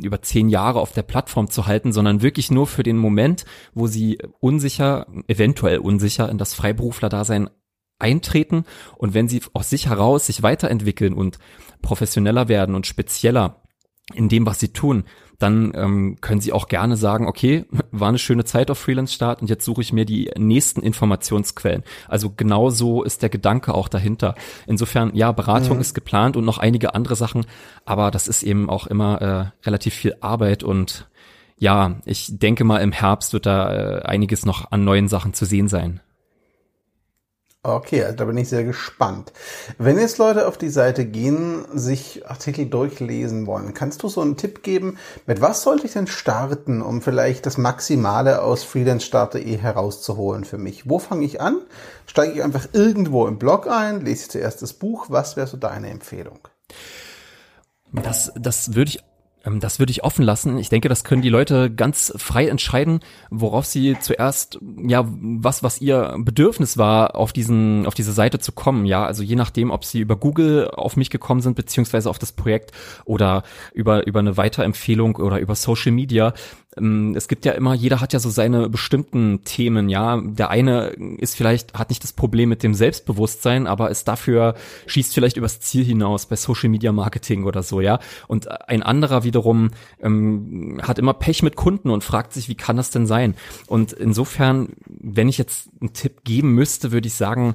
über, 0.03 0.23
zehn 0.23 0.49
Jahre 0.49 0.81
auf 0.81 0.93
der 0.93 1.03
Plattform 1.03 1.51
zu 1.51 1.67
halten, 1.67 1.93
sondern 1.93 2.23
wirklich 2.23 2.51
nur 2.51 2.67
für 2.67 2.83
den 2.83 2.97
Moment, 3.07 3.45
wo 3.75 3.87
sie 3.87 4.19
unsicher, 4.41 5.07
eventuell 5.29 5.79
unsicher 5.79 6.29
in 6.29 6.39
das 6.39 6.55
Freiberufler-Dasein 6.55 7.51
eintreten 7.99 8.65
und 8.99 9.15
wenn 9.15 9.29
sie 9.29 9.41
aus 9.55 9.71
sich 9.71 9.89
heraus 9.89 10.27
sich 10.27 10.43
weiterentwickeln 10.43 11.15
und 11.15 11.39
professioneller 11.81 12.49
werden 12.49 12.75
und 12.75 12.87
spezieller 12.87 13.63
in 14.15 14.29
dem, 14.29 14.47
was 14.47 14.61
sie 14.61 14.73
tun, 14.73 15.05
dann 15.39 15.73
ähm, 15.75 16.17
können 16.21 16.41
Sie 16.41 16.53
auch 16.53 16.69
gerne 16.69 16.97
sagen, 16.97 17.27
okay, 17.27 17.65
war 17.91 18.09
eine 18.09 18.19
schöne 18.19 18.45
Zeit 18.45 18.71
auf 18.71 18.79
Freelance 18.79 19.13
Start 19.13 19.43
und 19.43 19.51
jetzt 19.51 19.65
suche 19.65 19.83
ich 19.83 19.93
mir 19.93 20.05
die 20.05 20.31
nächsten 20.39 20.81
Informationsquellen. 20.81 21.83
Also 22.09 22.33
genau 22.35 22.71
so 22.71 23.03
ist 23.03 23.23
der 23.23 23.29
Gedanke 23.29 23.75
auch 23.75 23.89
dahinter. 23.89 24.35
Insofern, 24.67 25.15
ja, 25.15 25.33
Beratung 25.33 25.77
mhm. 25.77 25.81
ist 25.81 25.95
geplant 25.95 26.37
und 26.37 26.45
noch 26.45 26.59
einige 26.59 26.95
andere 26.95 27.17
Sachen, 27.17 27.47
aber 27.85 28.11
das 28.11 28.29
ist 28.29 28.43
eben 28.43 28.71
auch 28.71 28.87
immer 28.87 29.21
äh, 29.21 29.67
relativ 29.67 29.95
viel 29.95 30.15
Arbeit 30.21 30.63
und 30.63 31.09
ja, 31.59 31.97
ich 32.05 32.39
denke 32.39 32.65
mal, 32.65 32.79
im 32.79 32.93
Herbst 32.93 33.33
wird 33.33 33.47
da 33.47 33.73
äh, 33.73 34.03
einiges 34.03 34.45
noch 34.45 34.71
an 34.71 34.85
neuen 34.85 35.09
Sachen 35.09 35.35
zu 35.35 35.45
sehen 35.45 35.69
sein. 35.69 36.01
Okay, 37.67 38.05
also 38.05 38.15
da 38.15 38.27
bin 38.27 38.37
ich 38.37 38.49
sehr 38.49 38.63
gespannt. 38.63 39.33
Wenn 39.77 39.99
jetzt 39.99 40.19
Leute 40.19 40.47
auf 40.47 40.57
die 40.57 40.69
Seite 40.69 41.05
gehen, 41.05 41.65
sich 41.75 42.25
Artikel 42.29 42.67
durchlesen 42.67 43.49
wollen, 43.49 43.75
kannst 43.75 44.05
du 44.05 44.09
so 44.09 44.21
einen 44.21 44.37
Tipp 44.37 44.63
geben, 44.63 44.99
mit 45.27 45.41
was 45.41 45.63
sollte 45.63 45.85
ich 45.87 45.95
denn 45.95 46.07
starten, 46.07 46.81
um 46.81 47.03
vielleicht 47.03 47.45
das 47.45 47.59
Maximale 47.59 48.41
aus 48.43 48.63
freelancestart.de 48.63 49.59
herauszuholen 49.59 50.45
für 50.45 50.59
mich? 50.59 50.89
Wo 50.89 51.01
fange 51.01 51.25
ich 51.25 51.41
an? 51.41 51.61
Steige 52.07 52.35
ich 52.35 52.45
einfach 52.45 52.69
irgendwo 52.73 53.27
im 53.27 53.41
Blog 53.41 53.67
ein, 53.69 54.05
lese 54.05 54.27
ich 54.27 54.31
zuerst 54.31 54.63
das 54.63 54.73
Buch? 54.73 55.07
Was 55.09 55.37
wäre 55.37 55.49
so 55.49 55.57
deine 55.57 55.91
Empfehlung? 55.91 56.39
Das, 57.91 58.31
das 58.37 58.77
würde 58.77 58.91
ich 58.91 59.01
das 59.55 59.79
würde 59.79 59.91
ich 59.91 60.05
offen 60.05 60.25
lassen. 60.25 60.59
Ich 60.59 60.69
denke, 60.69 60.89
das 60.89 61.05
können 61.05 61.23
die 61.23 61.29
Leute 61.29 61.71
ganz 61.71 62.13
frei 62.17 62.49
entscheiden, 62.49 63.01
worauf 63.31 63.67
sie 63.67 63.97
zuerst, 64.01 64.59
ja, 64.87 65.05
was, 65.07 65.63
was 65.63 65.81
ihr 65.81 66.17
Bedürfnis 66.19 66.77
war, 66.79 67.15
auf 67.17 67.33
diesen, 67.33 67.87
auf 67.87 67.95
diese 67.95 68.13
Seite 68.13 68.39
zu 68.39 68.53
kommen. 68.53 68.87
Ja, 68.87 69.05
also 69.07 69.23
je 69.23 69.37
nachdem, 69.37 69.71
ob 69.71 69.85
sie 69.85 70.01
über 70.01 70.17
Google 70.17 70.69
auf 70.71 70.97
mich 70.97 71.11
gekommen 71.11 71.41
sind, 71.41 71.55
beziehungsweise 71.55 72.11
auf 72.11 72.19
das 72.19 72.33
Projekt 72.33 72.73
oder 73.05 73.43
über, 73.73 74.07
über 74.07 74.21
eine 74.21 74.37
Weiterempfehlung 74.37 75.17
oder 75.17 75.39
über 75.39 75.55
Social 75.55 75.93
Media. 75.93 76.35
Ähm, 76.77 77.15
es 77.17 77.29
gibt 77.29 77.45
ja 77.45 77.53
immer, 77.53 77.75
jeder 77.75 78.01
hat 78.01 78.13
ja 78.13 78.19
so 78.19 78.31
seine 78.31 78.69
bestimmten 78.69 79.43
Themen, 79.45 79.89
ja. 79.89 80.21
Der 80.21 80.51
eine 80.51 80.89
ist 81.19 81.37
vielleicht, 81.37 81.75
hat 81.75 81.91
nicht 81.91 82.03
das 82.03 82.13
Problem 82.13 82.49
mit 82.49 82.63
dem 82.63 82.75
Selbstbewusstsein, 82.75 83.67
aber 83.67 83.91
ist 83.91 84.09
dafür, 84.09 84.55
schießt 84.87 85.15
vielleicht 85.15 85.37
übers 85.37 85.61
Ziel 85.61 85.85
hinaus 85.85 86.27
bei 86.27 86.37
Social 86.37 86.69
Media 86.69 86.93
Marketing 86.93 87.45
oder 87.45 87.63
so, 87.63 87.81
ja. 87.81 87.99
Und 88.29 88.51
ein 88.69 88.83
anderer 88.83 89.25
wiederum 89.25 89.71
ähm, 90.01 90.81
hat 90.83 90.99
immer 90.99 91.15
Pech 91.15 91.43
mit 91.43 91.57
Kunden 91.57 91.91
und 91.91 92.05
fragt 92.05 92.33
sich, 92.33 92.49
wie 92.49 92.55
kann 92.55 92.77
das 92.77 92.91
denn 92.91 93.07
sein? 93.07 93.35
Und 93.67 93.93
insofern, 93.93 94.71
wenn 94.87 95.29
ich 95.29 95.39
jetzt 95.39 95.69
einen 95.81 95.93
Tipp 95.93 96.25
geben 96.25 96.53
müsste, 96.53 96.93
würde 96.93 97.09
ich 97.09 97.15
sagen, 97.15 97.55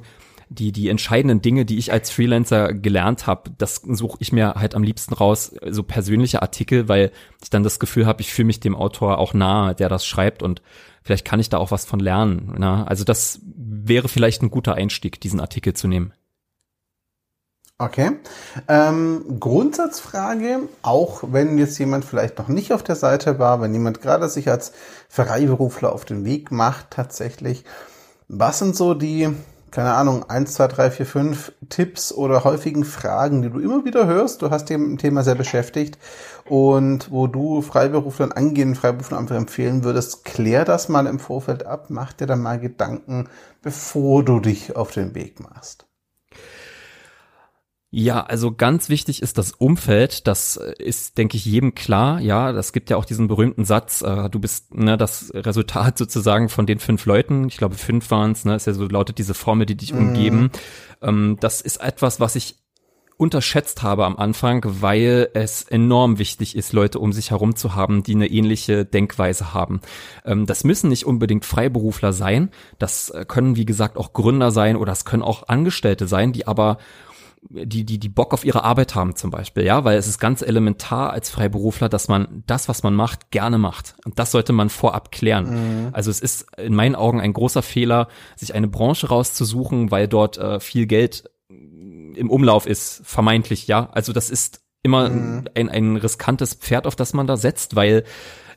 die, 0.54 0.72
die 0.72 0.88
entscheidenden 0.88 1.42
Dinge, 1.42 1.64
die 1.64 1.78
ich 1.78 1.92
als 1.92 2.10
Freelancer 2.10 2.72
gelernt 2.72 3.26
habe, 3.26 3.50
das 3.58 3.82
suche 3.84 4.18
ich 4.20 4.32
mir 4.32 4.54
halt 4.54 4.74
am 4.74 4.82
liebsten 4.82 5.14
raus, 5.14 5.54
so 5.70 5.82
persönliche 5.82 6.42
Artikel, 6.42 6.88
weil 6.88 7.10
ich 7.42 7.50
dann 7.50 7.62
das 7.62 7.78
Gefühl 7.78 8.06
habe, 8.06 8.20
ich 8.20 8.32
fühle 8.32 8.46
mich 8.46 8.60
dem 8.60 8.76
Autor 8.76 9.18
auch 9.18 9.34
nahe, 9.34 9.74
der 9.74 9.88
das 9.88 10.06
schreibt 10.06 10.42
und 10.42 10.62
vielleicht 11.02 11.24
kann 11.24 11.40
ich 11.40 11.48
da 11.48 11.58
auch 11.58 11.70
was 11.70 11.84
von 11.84 12.00
lernen. 12.00 12.54
Ne? 12.58 12.86
Also 12.86 13.04
das 13.04 13.40
wäre 13.44 14.08
vielleicht 14.08 14.42
ein 14.42 14.50
guter 14.50 14.74
Einstieg, 14.74 15.20
diesen 15.20 15.40
Artikel 15.40 15.74
zu 15.74 15.88
nehmen. 15.88 16.12
Okay. 17.78 18.12
Ähm, 18.68 19.40
Grundsatzfrage, 19.40 20.68
auch 20.82 21.24
wenn 21.32 21.58
jetzt 21.58 21.78
jemand 21.78 22.04
vielleicht 22.04 22.38
noch 22.38 22.46
nicht 22.46 22.72
auf 22.72 22.84
der 22.84 22.94
Seite 22.94 23.40
war, 23.40 23.60
wenn 23.60 23.72
jemand 23.72 24.00
gerade 24.00 24.28
sich 24.28 24.48
als 24.48 24.72
Freiberufler 25.08 25.92
auf 25.92 26.04
den 26.04 26.24
Weg 26.24 26.52
macht 26.52 26.90
tatsächlich, 26.90 27.64
was 28.28 28.60
sind 28.60 28.76
so 28.76 28.94
die 28.94 29.34
keine 29.72 29.94
Ahnung, 29.94 30.28
eins, 30.28 30.52
zwei, 30.54 30.68
drei, 30.68 30.90
vier, 30.90 31.06
fünf 31.06 31.52
Tipps 31.70 32.12
oder 32.12 32.44
häufigen 32.44 32.84
Fragen, 32.84 33.40
die 33.42 33.50
du 33.50 33.58
immer 33.58 33.84
wieder 33.84 34.06
hörst. 34.06 34.42
Du 34.42 34.50
hast 34.50 34.68
dich 34.68 34.76
mit 34.76 34.86
dem 34.86 34.98
Thema 34.98 35.24
sehr 35.24 35.34
beschäftigt 35.34 35.98
und 36.44 37.10
wo 37.10 37.26
du 37.26 37.62
Freiberuflern, 37.62 38.32
angehenden 38.32 38.76
Freiberuflern 38.76 39.20
einfach 39.20 39.36
empfehlen 39.36 39.82
würdest, 39.82 40.24
klär 40.24 40.66
das 40.66 40.90
mal 40.90 41.06
im 41.06 41.18
Vorfeld 41.18 41.66
ab, 41.66 41.86
mach 41.88 42.12
dir 42.12 42.26
dann 42.26 42.42
mal 42.42 42.60
Gedanken, 42.60 43.28
bevor 43.62 44.22
du 44.22 44.40
dich 44.40 44.76
auf 44.76 44.92
den 44.92 45.14
Weg 45.14 45.40
machst. 45.40 45.86
Ja, 47.94 48.22
also 48.22 48.54
ganz 48.54 48.88
wichtig 48.88 49.20
ist 49.20 49.36
das 49.36 49.52
Umfeld. 49.52 50.26
Das 50.26 50.56
ist, 50.56 51.18
denke 51.18 51.36
ich, 51.36 51.44
jedem 51.44 51.74
klar. 51.74 52.20
Ja, 52.20 52.52
das 52.52 52.72
gibt 52.72 52.88
ja 52.88 52.96
auch 52.96 53.04
diesen 53.04 53.28
berühmten 53.28 53.66
Satz, 53.66 54.00
äh, 54.00 54.30
du 54.30 54.40
bist 54.40 54.74
ne, 54.74 54.96
das 54.96 55.30
Resultat 55.34 55.98
sozusagen 55.98 56.48
von 56.48 56.64
den 56.64 56.78
fünf 56.78 57.04
Leuten. 57.04 57.46
Ich 57.48 57.58
glaube, 57.58 57.74
fünf 57.74 58.10
waren 58.10 58.32
es, 58.32 58.46
ne, 58.46 58.56
ist 58.56 58.66
ja 58.66 58.72
so 58.72 58.86
lautet 58.86 59.18
diese 59.18 59.34
Formel, 59.34 59.66
die 59.66 59.76
dich 59.76 59.92
mhm. 59.92 59.98
umgeben. 60.08 60.50
Ähm, 61.02 61.36
das 61.40 61.60
ist 61.60 61.82
etwas, 61.82 62.18
was 62.18 62.34
ich 62.34 62.56
unterschätzt 63.18 63.82
habe 63.82 64.06
am 64.06 64.16
Anfang, 64.16 64.64
weil 64.64 65.28
es 65.34 65.62
enorm 65.62 66.18
wichtig 66.18 66.56
ist, 66.56 66.72
Leute 66.72 66.98
um 66.98 67.12
sich 67.12 67.30
herum 67.30 67.56
zu 67.56 67.74
haben, 67.74 68.02
die 68.02 68.14
eine 68.14 68.28
ähnliche 68.28 68.86
Denkweise 68.86 69.52
haben. 69.52 69.82
Ähm, 70.24 70.46
das 70.46 70.64
müssen 70.64 70.88
nicht 70.88 71.04
unbedingt 71.04 71.44
Freiberufler 71.44 72.14
sein. 72.14 72.52
Das 72.78 73.12
können, 73.28 73.54
wie 73.56 73.66
gesagt, 73.66 73.98
auch 73.98 74.14
Gründer 74.14 74.50
sein 74.50 74.76
oder 74.76 74.92
es 74.92 75.04
können 75.04 75.22
auch 75.22 75.48
Angestellte 75.48 76.06
sein, 76.06 76.32
die 76.32 76.46
aber 76.46 76.78
die, 77.50 77.84
die, 77.84 77.98
die 77.98 78.08
Bock 78.08 78.32
auf 78.32 78.44
ihre 78.44 78.64
Arbeit 78.64 78.94
haben 78.94 79.16
zum 79.16 79.30
Beispiel, 79.30 79.64
ja, 79.64 79.84
weil 79.84 79.98
es 79.98 80.06
ist 80.06 80.18
ganz 80.18 80.42
elementar 80.42 81.10
als 81.10 81.28
Freiberufler, 81.30 81.88
dass 81.88 82.08
man 82.08 82.44
das, 82.46 82.68
was 82.68 82.82
man 82.82 82.94
macht, 82.94 83.30
gerne 83.30 83.58
macht. 83.58 83.96
Und 84.04 84.18
das 84.18 84.30
sollte 84.30 84.52
man 84.52 84.70
vorab 84.70 85.10
klären. 85.10 85.86
Mhm. 85.86 85.88
Also 85.92 86.10
es 86.10 86.20
ist 86.20 86.46
in 86.56 86.74
meinen 86.74 86.94
Augen 86.94 87.20
ein 87.20 87.32
großer 87.32 87.62
Fehler, 87.62 88.08
sich 88.36 88.54
eine 88.54 88.68
Branche 88.68 89.08
rauszusuchen, 89.08 89.90
weil 89.90 90.08
dort 90.08 90.38
äh, 90.38 90.60
viel 90.60 90.86
Geld 90.86 91.30
im 91.48 92.30
Umlauf 92.30 92.66
ist, 92.66 93.02
vermeintlich, 93.04 93.66
ja. 93.66 93.88
Also 93.92 94.12
das 94.12 94.30
ist 94.30 94.62
immer 94.82 95.08
mhm. 95.08 95.44
ein, 95.54 95.68
ein 95.68 95.96
riskantes 95.96 96.54
Pferd, 96.54 96.86
auf 96.86 96.96
das 96.96 97.12
man 97.12 97.26
da 97.26 97.36
setzt, 97.36 97.76
weil 97.76 98.04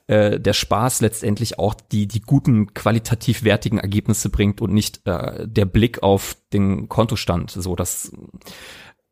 äh, 0.07 0.39
der 0.39 0.53
Spaß 0.53 1.01
letztendlich 1.01 1.57
auch 1.57 1.73
die, 1.73 2.07
die 2.07 2.21
guten, 2.21 2.73
qualitativ 2.73 3.43
wertigen 3.43 3.79
Ergebnisse 3.79 4.29
bringt 4.29 4.61
und 4.61 4.73
nicht 4.73 5.01
äh, 5.05 5.47
der 5.47 5.65
Blick 5.65 6.03
auf 6.03 6.37
den 6.53 6.89
Kontostand. 6.89 7.51
So, 7.51 7.75
das 7.75 8.11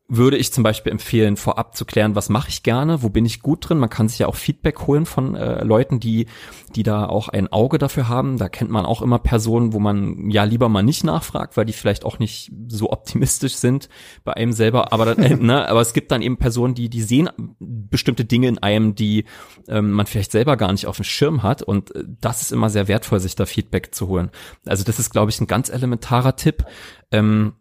würde 0.09 0.37
ich 0.37 0.51
zum 0.51 0.63
Beispiel 0.63 0.91
empfehlen, 0.91 1.37
vorab 1.37 1.75
zu 1.77 1.85
klären, 1.85 2.13
was 2.13 2.27
mache 2.27 2.49
ich 2.49 2.61
gerne, 2.61 3.01
wo 3.03 3.09
bin 3.09 3.25
ich 3.25 3.41
gut 3.41 3.67
drin. 3.67 3.79
Man 3.79 3.89
kann 3.89 4.09
sich 4.09 4.19
ja 4.19 4.27
auch 4.27 4.35
Feedback 4.35 4.81
holen 4.85 5.05
von 5.05 5.35
äh, 5.35 5.63
Leuten, 5.63 6.01
die, 6.01 6.27
die 6.75 6.83
da 6.83 7.05
auch 7.05 7.29
ein 7.29 7.51
Auge 7.51 7.77
dafür 7.77 8.09
haben. 8.09 8.37
Da 8.37 8.49
kennt 8.49 8.69
man 8.69 8.85
auch 8.85 9.01
immer 9.01 9.17
Personen, 9.17 9.71
wo 9.71 9.79
man 9.79 10.29
ja 10.29 10.43
lieber 10.43 10.67
mal 10.67 10.83
nicht 10.83 11.05
nachfragt, 11.05 11.55
weil 11.55 11.65
die 11.65 11.73
vielleicht 11.73 12.03
auch 12.03 12.19
nicht 12.19 12.51
so 12.67 12.91
optimistisch 12.91 13.55
sind 13.55 13.87
bei 14.25 14.33
einem 14.33 14.51
selber. 14.51 14.91
Aber, 14.91 15.05
dann, 15.05 15.23
äh, 15.23 15.35
ne, 15.39 15.67
aber 15.69 15.81
es 15.81 15.93
gibt 15.93 16.11
dann 16.11 16.21
eben 16.21 16.37
Personen, 16.37 16.75
die, 16.75 16.89
die 16.89 17.01
sehen 17.01 17.29
bestimmte 17.59 18.25
Dinge 18.25 18.49
in 18.49 18.59
einem, 18.59 18.95
die 18.95 19.23
ähm, 19.69 19.91
man 19.91 20.05
vielleicht 20.05 20.33
selber 20.33 20.57
gar 20.57 20.73
nicht 20.73 20.85
auf 20.85 20.97
dem 20.97 21.05
Schirm 21.05 21.43
hat. 21.43 21.61
Und 21.61 21.95
äh, 21.95 22.03
das 22.19 22.41
ist 22.41 22.51
immer 22.51 22.69
sehr 22.69 22.89
wertvoll, 22.89 23.21
sich 23.21 23.35
da 23.35 23.45
Feedback 23.45 23.95
zu 23.95 24.09
holen. 24.09 24.31
Also 24.65 24.83
das 24.83 24.99
ist, 24.99 25.11
glaube 25.11 25.31
ich, 25.31 25.39
ein 25.39 25.47
ganz 25.47 25.69
elementarer 25.69 26.35
Tipp. 26.35 26.65
Ähm, 27.11 27.53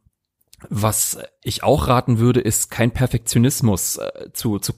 was 0.68 1.18
ich 1.42 1.62
auch 1.62 1.88
raten 1.88 2.18
würde, 2.18 2.40
ist 2.40 2.70
kein 2.70 2.90
Perfektionismus 2.90 3.98
äh, 3.98 4.32
zu, 4.32 4.58
zu, 4.58 4.74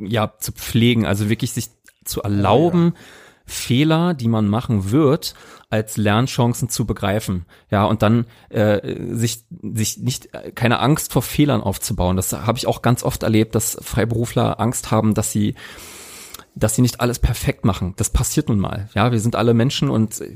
ja, 0.00 0.34
zu 0.38 0.52
pflegen, 0.52 1.06
also 1.06 1.28
wirklich 1.28 1.52
sich 1.52 1.68
zu 2.04 2.22
erlauben, 2.22 2.92
ja. 2.94 3.00
Fehler, 3.46 4.14
die 4.14 4.28
man 4.28 4.48
machen 4.48 4.90
wird, 4.90 5.34
als 5.68 5.96
Lernchancen 5.96 6.70
zu 6.70 6.86
begreifen. 6.86 7.44
Ja, 7.70 7.84
und 7.84 8.02
dann 8.02 8.26
äh, 8.48 9.14
sich, 9.14 9.44
sich 9.50 9.98
nicht 9.98 10.30
keine 10.54 10.80
Angst 10.80 11.12
vor 11.12 11.22
Fehlern 11.22 11.60
aufzubauen. 11.60 12.16
Das 12.16 12.32
habe 12.32 12.56
ich 12.56 12.66
auch 12.66 12.80
ganz 12.80 13.02
oft 13.02 13.22
erlebt, 13.22 13.54
dass 13.54 13.76
Freiberufler 13.82 14.60
Angst 14.60 14.90
haben, 14.90 15.14
dass 15.14 15.30
sie 15.30 15.54
dass 16.56 16.76
sie 16.76 16.82
nicht 16.82 17.00
alles 17.00 17.18
perfekt 17.18 17.64
machen. 17.64 17.94
Das 17.96 18.10
passiert 18.10 18.48
nun 18.48 18.60
mal. 18.60 18.88
Ja, 18.94 19.10
wir 19.10 19.18
sind 19.18 19.34
alle 19.34 19.54
Menschen 19.54 19.90
und 19.90 20.20
äh, 20.20 20.34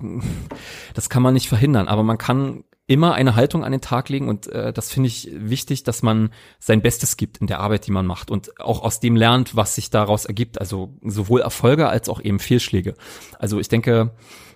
das 0.95 1.09
kann 1.09 1.23
man 1.23 1.35
nicht 1.35 1.49
verhindern. 1.49 1.89
Aber 1.89 2.03
man 2.03 2.19
kann 2.19 2.65
immer 2.89 3.15
eine 3.15 3.37
Haltung 3.37 3.65
an 3.65 3.71
den 3.71 3.83
Tag 3.83 4.09
legen 4.09 4.29
und 4.29 4.49
äh, 4.49 4.73
das 4.73 4.91
finde 4.91 5.09
ich 5.09 5.31
wichtig, 5.33 5.85
dass 5.85 6.03
man 6.03 6.31
sein 6.59 6.81
Bestes 6.81 7.17
gibt 7.17 7.37
in 7.37 7.47
der 7.47 7.61
Arbeit, 7.61 7.87
die 7.87 7.93
man 7.93 8.07
macht 8.07 8.31
und 8.31 8.59
auch 8.59 8.83
aus 8.83 8.99
dem 8.99 9.15
lernt, 9.15 9.55
was 9.55 9.75
sich 9.75 9.91
daraus 9.91 10.25
ergibt. 10.25 10.59
Also 10.59 10.95
sowohl 11.03 11.43
Erfolge 11.43 11.89
als 11.89 12.09
auch 12.09 12.21
eben 12.21 12.41
Fehlschläge. 12.41 12.95
Also 13.39 13.61
ich 13.61 13.69
denke, 13.69 14.15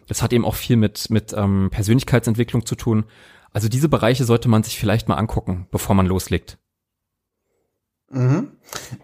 das 0.08 0.22
hat 0.22 0.32
eben 0.32 0.46
auch 0.46 0.54
viel 0.54 0.76
mit 0.76 1.10
mit 1.10 1.34
ähm, 1.36 1.68
Persönlichkeitsentwicklung 1.70 2.64
zu 2.64 2.74
tun. 2.74 3.04
Also 3.52 3.68
diese 3.68 3.90
Bereiche 3.90 4.24
sollte 4.24 4.48
man 4.48 4.62
sich 4.62 4.78
vielleicht 4.78 5.08
mal 5.08 5.16
angucken, 5.16 5.68
bevor 5.70 5.94
man 5.94 6.06
loslegt. 6.06 6.58
Mhm. 8.12 8.52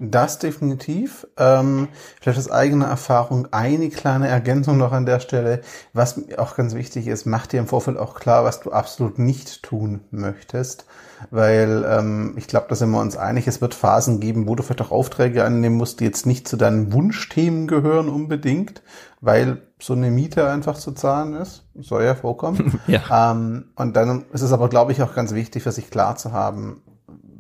Das 0.00 0.38
definitiv. 0.38 1.26
Ähm, 1.38 1.88
vielleicht 2.20 2.38
aus 2.38 2.50
eigener 2.50 2.86
Erfahrung 2.86 3.48
eine 3.52 3.88
kleine 3.88 4.28
Ergänzung 4.28 4.76
noch 4.76 4.92
an 4.92 5.06
der 5.06 5.20
Stelle. 5.20 5.62
Was 5.94 6.20
auch 6.36 6.56
ganz 6.56 6.74
wichtig 6.74 7.06
ist, 7.06 7.24
mach 7.24 7.46
dir 7.46 7.60
im 7.60 7.66
Vorfeld 7.66 7.96
auch 7.96 8.14
klar, 8.14 8.44
was 8.44 8.60
du 8.60 8.70
absolut 8.70 9.18
nicht 9.18 9.62
tun 9.62 10.00
möchtest. 10.10 10.84
Weil 11.30 11.86
ähm, 11.88 12.34
ich 12.36 12.46
glaube, 12.46 12.66
da 12.68 12.74
sind 12.74 12.90
wir 12.90 13.00
uns 13.00 13.16
einig, 13.16 13.48
es 13.48 13.60
wird 13.60 13.74
Phasen 13.74 14.20
geben, 14.20 14.46
wo 14.46 14.54
du 14.54 14.62
vielleicht 14.62 14.82
auch 14.82 14.90
Aufträge 14.90 15.42
annehmen 15.42 15.76
musst, 15.76 16.00
die 16.00 16.04
jetzt 16.04 16.26
nicht 16.26 16.46
zu 16.46 16.56
deinen 16.56 16.92
Wunschthemen 16.92 17.66
gehören 17.66 18.08
unbedingt, 18.08 18.82
weil 19.20 19.62
so 19.80 19.94
eine 19.94 20.10
Miete 20.10 20.48
einfach 20.48 20.76
zu 20.76 20.92
zahlen 20.92 21.34
ist. 21.34 21.64
Soll 21.74 22.04
ja 22.04 22.14
vorkommen. 22.14 22.78
ja. 22.86 23.32
Ähm, 23.32 23.70
und 23.74 23.96
dann 23.96 24.26
ist 24.32 24.42
es 24.42 24.52
aber, 24.52 24.68
glaube 24.68 24.92
ich, 24.92 25.02
auch 25.02 25.14
ganz 25.14 25.32
wichtig 25.32 25.62
für 25.62 25.72
sich 25.72 25.90
klar 25.90 26.16
zu 26.16 26.32
haben, 26.32 26.82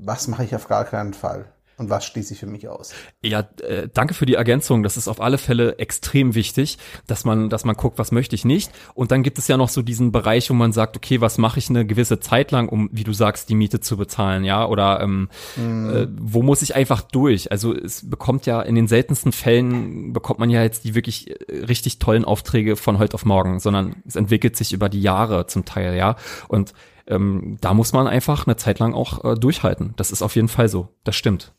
was 0.00 0.28
mache 0.28 0.44
ich 0.44 0.54
auf 0.54 0.66
gar 0.66 0.84
keinen 0.84 1.12
Fall 1.12 1.52
und 1.78 1.90
was 1.90 2.04
schließe 2.04 2.34
ich 2.34 2.40
für 2.40 2.46
mich 2.46 2.68
aus? 2.68 2.92
Ja, 3.22 3.48
äh, 3.62 3.88
danke 3.92 4.12
für 4.12 4.26
die 4.26 4.34
Ergänzung. 4.34 4.82
Das 4.82 4.96
ist 4.96 5.06
auf 5.06 5.20
alle 5.20 5.38
Fälle 5.38 5.78
extrem 5.78 6.34
wichtig, 6.34 6.78
dass 7.06 7.24
man, 7.24 7.48
dass 7.48 7.64
man 7.64 7.76
guckt, 7.76 7.98
was 7.98 8.10
möchte 8.10 8.34
ich 8.34 8.44
nicht. 8.44 8.72
Und 8.94 9.12
dann 9.12 9.22
gibt 9.22 9.38
es 9.38 9.46
ja 9.46 9.56
noch 9.56 9.68
so 9.68 9.82
diesen 9.82 10.10
Bereich, 10.10 10.50
wo 10.50 10.54
man 10.54 10.72
sagt, 10.72 10.96
okay, 10.96 11.20
was 11.20 11.38
mache 11.38 11.60
ich 11.60 11.70
eine 11.70 11.86
gewisse 11.86 12.18
Zeit 12.18 12.50
lang, 12.50 12.68
um, 12.68 12.90
wie 12.92 13.04
du 13.04 13.12
sagst, 13.12 13.48
die 13.48 13.54
Miete 13.54 13.80
zu 13.80 13.96
bezahlen, 13.96 14.44
ja? 14.44 14.66
Oder 14.66 15.00
ähm, 15.00 15.28
mm. 15.56 15.90
äh, 15.90 16.08
wo 16.20 16.42
muss 16.42 16.62
ich 16.62 16.74
einfach 16.74 17.00
durch? 17.00 17.52
Also 17.52 17.74
es 17.74 18.10
bekommt 18.10 18.46
ja 18.46 18.60
in 18.60 18.74
den 18.74 18.88
seltensten 18.88 19.30
Fällen 19.30 20.12
bekommt 20.12 20.40
man 20.40 20.50
ja 20.50 20.62
jetzt 20.62 20.84
die 20.84 20.96
wirklich 20.96 21.30
äh, 21.30 21.64
richtig 21.64 22.00
tollen 22.00 22.24
Aufträge 22.24 22.74
von 22.76 22.98
heute 22.98 23.14
auf 23.14 23.24
morgen, 23.24 23.60
sondern 23.60 24.02
es 24.04 24.16
entwickelt 24.16 24.56
sich 24.56 24.72
über 24.72 24.88
die 24.88 25.00
Jahre 25.00 25.46
zum 25.46 25.64
Teil, 25.64 25.96
ja. 25.96 26.16
Und 26.48 26.72
ähm, 27.06 27.56
da 27.60 27.74
muss 27.74 27.92
man 27.92 28.06
einfach 28.06 28.46
eine 28.46 28.56
Zeit 28.56 28.78
lang 28.78 28.94
auch 28.94 29.24
äh, 29.24 29.34
durchhalten. 29.34 29.94
Das 29.96 30.10
ist 30.10 30.22
auf 30.22 30.36
jeden 30.36 30.48
Fall 30.48 30.68
so. 30.68 30.88
Das 31.04 31.16
stimmt. 31.16 31.52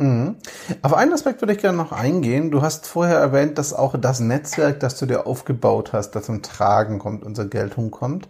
Mhm. 0.00 0.36
Auf 0.80 0.94
einen 0.94 1.12
Aspekt 1.12 1.42
würde 1.42 1.52
ich 1.52 1.58
gerne 1.58 1.76
noch 1.76 1.92
eingehen. 1.92 2.50
Du 2.50 2.62
hast 2.62 2.86
vorher 2.86 3.18
erwähnt, 3.18 3.58
dass 3.58 3.74
auch 3.74 3.94
das 4.00 4.18
Netzwerk, 4.18 4.80
das 4.80 4.98
du 4.98 5.04
dir 5.04 5.26
aufgebaut 5.26 5.92
hast, 5.92 6.12
das 6.12 6.24
zum 6.24 6.40
Tragen 6.40 6.98
kommt 6.98 7.22
und 7.22 7.36
zur 7.36 7.50
Geltung 7.50 7.90
kommt. 7.90 8.26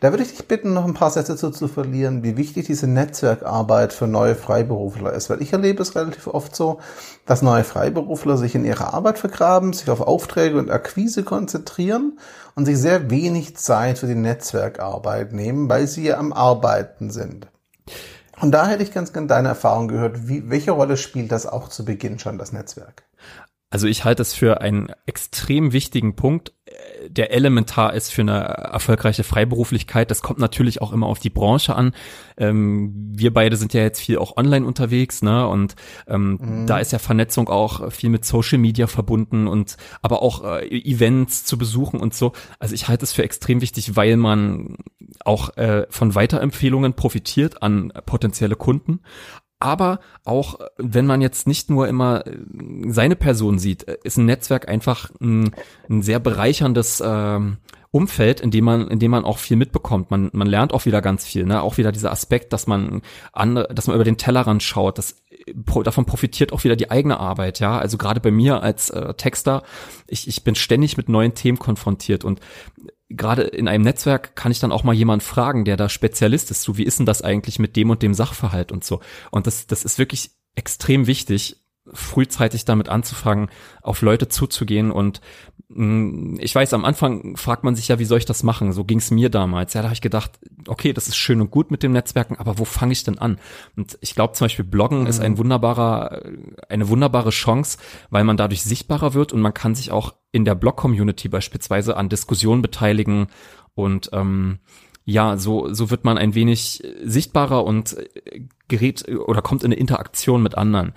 Da 0.00 0.10
würde 0.10 0.22
ich 0.22 0.36
dich 0.36 0.46
bitten, 0.46 0.74
noch 0.74 0.84
ein 0.84 0.92
paar 0.92 1.08
Sätze 1.10 1.32
dazu 1.32 1.48
zu 1.48 1.66
verlieren, 1.66 2.22
wie 2.22 2.36
wichtig 2.36 2.66
diese 2.66 2.86
Netzwerkarbeit 2.86 3.94
für 3.94 4.06
neue 4.06 4.34
Freiberufler 4.34 5.14
ist. 5.14 5.30
Weil 5.30 5.40
ich 5.40 5.54
erlebe 5.54 5.80
es 5.80 5.96
relativ 5.96 6.26
oft 6.26 6.54
so, 6.54 6.80
dass 7.24 7.40
neue 7.40 7.64
Freiberufler 7.64 8.36
sich 8.36 8.54
in 8.54 8.66
ihre 8.66 8.92
Arbeit 8.92 9.18
vergraben, 9.18 9.72
sich 9.72 9.88
auf 9.88 10.02
Aufträge 10.02 10.58
und 10.58 10.70
Akquise 10.70 11.22
konzentrieren 11.22 12.18
und 12.54 12.66
sich 12.66 12.76
sehr 12.76 13.08
wenig 13.08 13.56
Zeit 13.56 13.98
für 13.98 14.06
die 14.06 14.14
Netzwerkarbeit 14.14 15.32
nehmen, 15.32 15.70
weil 15.70 15.86
sie 15.86 16.04
ja 16.04 16.18
am 16.18 16.34
Arbeiten 16.34 17.08
sind. 17.08 17.46
Und 18.40 18.52
da 18.52 18.66
hätte 18.66 18.82
ich 18.82 18.92
ganz 18.92 19.12
gerne 19.12 19.26
deine 19.26 19.48
Erfahrung 19.48 19.88
gehört. 19.88 20.28
Wie, 20.28 20.48
welche 20.50 20.72
Rolle 20.72 20.96
spielt 20.96 21.32
das 21.32 21.46
auch 21.46 21.68
zu 21.68 21.84
Beginn 21.84 22.18
schon, 22.18 22.38
das 22.38 22.52
Netzwerk? 22.52 23.04
Also 23.70 23.88
ich 23.88 24.04
halte 24.04 24.22
es 24.22 24.34
für 24.34 24.60
einen 24.60 24.92
extrem 25.06 25.72
wichtigen 25.72 26.14
Punkt, 26.14 26.52
der 27.08 27.32
elementar 27.32 27.94
ist 27.94 28.12
für 28.12 28.22
eine 28.22 28.40
erfolgreiche 28.40 29.24
Freiberuflichkeit. 29.24 30.10
Das 30.10 30.22
kommt 30.22 30.38
natürlich 30.38 30.82
auch 30.82 30.92
immer 30.92 31.06
auf 31.06 31.18
die 31.18 31.30
Branche 31.30 31.74
an. 31.74 31.92
Ähm, 32.36 32.92
wir 33.14 33.32
beide 33.32 33.56
sind 33.56 33.74
ja 33.74 33.82
jetzt 33.82 34.00
viel 34.00 34.18
auch 34.18 34.36
online 34.36 34.66
unterwegs, 34.66 35.22
ne? 35.22 35.46
Und 35.46 35.74
ähm, 36.06 36.38
mhm. 36.40 36.66
da 36.66 36.78
ist 36.78 36.92
ja 36.92 36.98
Vernetzung 36.98 37.48
auch 37.48 37.92
viel 37.92 38.10
mit 38.10 38.24
Social 38.24 38.58
Media 38.58 38.86
verbunden 38.86 39.46
und 39.46 39.76
aber 40.02 40.22
auch 40.22 40.44
äh, 40.44 40.66
Events 40.68 41.44
zu 41.44 41.58
besuchen 41.58 42.00
und 42.00 42.14
so. 42.14 42.32
Also 42.58 42.74
ich 42.74 42.88
halte 42.88 43.04
es 43.04 43.12
für 43.12 43.22
extrem 43.22 43.60
wichtig, 43.60 43.96
weil 43.96 44.16
man 44.16 44.76
auch 45.24 45.56
äh, 45.56 45.86
von 45.90 46.14
Weiterempfehlungen 46.14 46.94
profitiert 46.94 47.62
an 47.62 47.92
potenzielle 48.06 48.56
Kunden, 48.56 49.00
aber 49.64 50.00
auch, 50.24 50.58
wenn 50.76 51.06
man 51.06 51.22
jetzt 51.22 51.46
nicht 51.46 51.70
nur 51.70 51.88
immer 51.88 52.26
äh, 52.26 52.36
seine 52.88 53.16
Person 53.16 53.58
sieht, 53.58 53.88
äh, 53.88 53.96
ist 54.04 54.18
ein 54.18 54.26
Netzwerk 54.26 54.68
einfach 54.68 55.10
ein, 55.22 55.54
ein 55.88 56.02
sehr 56.02 56.18
bereicherndes 56.18 57.02
ähm, 57.04 57.56
Umfeld, 57.90 58.40
in 58.40 58.50
dem 58.50 58.64
man, 58.64 58.88
in 58.88 58.98
dem 58.98 59.10
man 59.10 59.24
auch 59.24 59.38
viel 59.38 59.56
mitbekommt. 59.56 60.10
Man, 60.10 60.28
man 60.32 60.48
lernt 60.48 60.74
auch 60.74 60.84
wieder 60.84 61.00
ganz 61.00 61.24
viel, 61.24 61.46
ne? 61.46 61.62
Auch 61.62 61.78
wieder 61.78 61.92
dieser 61.92 62.12
Aspekt, 62.12 62.52
dass 62.52 62.66
man 62.66 63.00
andere, 63.32 63.72
dass 63.72 63.86
man 63.86 63.94
über 63.94 64.04
den 64.04 64.18
Tellerrand 64.18 64.62
schaut, 64.62 64.98
das 64.98 65.22
davon 65.84 66.04
profitiert 66.04 66.52
auch 66.52 66.64
wieder 66.64 66.76
die 66.76 66.90
eigene 66.90 67.18
Arbeit, 67.18 67.60
ja. 67.60 67.78
Also 67.78 67.96
gerade 67.96 68.20
bei 68.20 68.32
mir 68.32 68.62
als 68.62 68.90
äh, 68.90 69.14
Texter, 69.14 69.62
ich, 70.08 70.28
ich 70.28 70.44
bin 70.44 70.56
ständig 70.56 70.96
mit 70.98 71.08
neuen 71.08 71.34
Themen 71.34 71.58
konfrontiert 71.58 72.24
und 72.24 72.40
gerade 73.10 73.42
in 73.42 73.68
einem 73.68 73.84
Netzwerk 73.84 74.34
kann 74.36 74.52
ich 74.52 74.60
dann 74.60 74.72
auch 74.72 74.84
mal 74.84 74.94
jemand 74.94 75.22
fragen, 75.22 75.64
der 75.64 75.76
da 75.76 75.88
Spezialist 75.88 76.50
ist. 76.50 76.62
So, 76.62 76.76
wie 76.76 76.84
ist 76.84 76.98
denn 76.98 77.06
das 77.06 77.22
eigentlich 77.22 77.58
mit 77.58 77.76
dem 77.76 77.90
und 77.90 78.02
dem 78.02 78.14
Sachverhalt 78.14 78.72
und 78.72 78.84
so? 78.84 79.00
Und 79.30 79.46
das, 79.46 79.66
das 79.66 79.84
ist 79.84 79.98
wirklich 79.98 80.30
extrem 80.54 81.06
wichtig, 81.06 81.64
frühzeitig 81.92 82.64
damit 82.64 82.88
anzufangen, 82.88 83.50
auf 83.82 84.00
Leute 84.00 84.28
zuzugehen 84.28 84.90
und 84.90 85.20
mh, 85.68 85.84
mm, 85.84 86.38
ich 86.40 86.54
weiß, 86.54 86.72
am 86.72 86.84
Anfang 86.84 87.36
fragt 87.36 87.62
man 87.62 87.76
sich 87.76 87.88
ja, 87.88 87.98
wie 87.98 88.06
soll 88.06 88.18
ich 88.18 88.24
das 88.24 88.42
machen? 88.42 88.72
So 88.72 88.84
ging 88.84 88.98
es 88.98 89.10
mir 89.10 89.28
damals. 89.28 89.74
Ja, 89.74 89.82
da 89.82 89.88
habe 89.88 89.94
ich 89.94 90.00
gedacht, 90.00 90.32
okay, 90.66 90.94
das 90.94 91.08
ist 91.08 91.16
schön 91.16 91.42
und 91.42 91.50
gut 91.50 91.70
mit 91.70 91.82
dem 91.82 91.92
Netzwerken, 91.92 92.36
aber 92.36 92.58
wo 92.58 92.64
fange 92.64 92.92
ich 92.92 93.04
denn 93.04 93.18
an? 93.18 93.38
Und 93.76 93.98
ich 94.00 94.14
glaube 94.14 94.32
zum 94.32 94.46
Beispiel 94.46 94.64
Bloggen 94.64 95.02
mhm. 95.02 95.06
ist 95.08 95.20
ein 95.20 95.36
wunderbarer, 95.36 96.22
eine 96.70 96.88
wunderbare 96.88 97.30
Chance, 97.30 97.76
weil 98.08 98.24
man 98.24 98.38
dadurch 98.38 98.62
sichtbarer 98.62 99.12
wird 99.12 99.34
und 99.34 99.42
man 99.42 99.52
kann 99.52 99.74
sich 99.74 99.90
auch 99.90 100.14
in 100.34 100.44
der 100.44 100.54
Blog-Community 100.54 101.28
beispielsweise 101.28 101.96
an 101.96 102.08
Diskussionen 102.08 102.60
beteiligen 102.60 103.28
und 103.74 104.10
ähm, 104.12 104.58
ja, 105.04 105.36
so, 105.36 105.72
so 105.72 105.90
wird 105.90 106.04
man 106.04 106.18
ein 106.18 106.34
wenig 106.34 106.82
sichtbarer 107.02 107.64
und 107.64 107.96
gerät 108.68 109.08
oder 109.08 109.42
kommt 109.42 109.62
in 109.62 109.72
eine 109.72 109.80
Interaktion 109.80 110.42
mit 110.42 110.56
anderen 110.56 110.94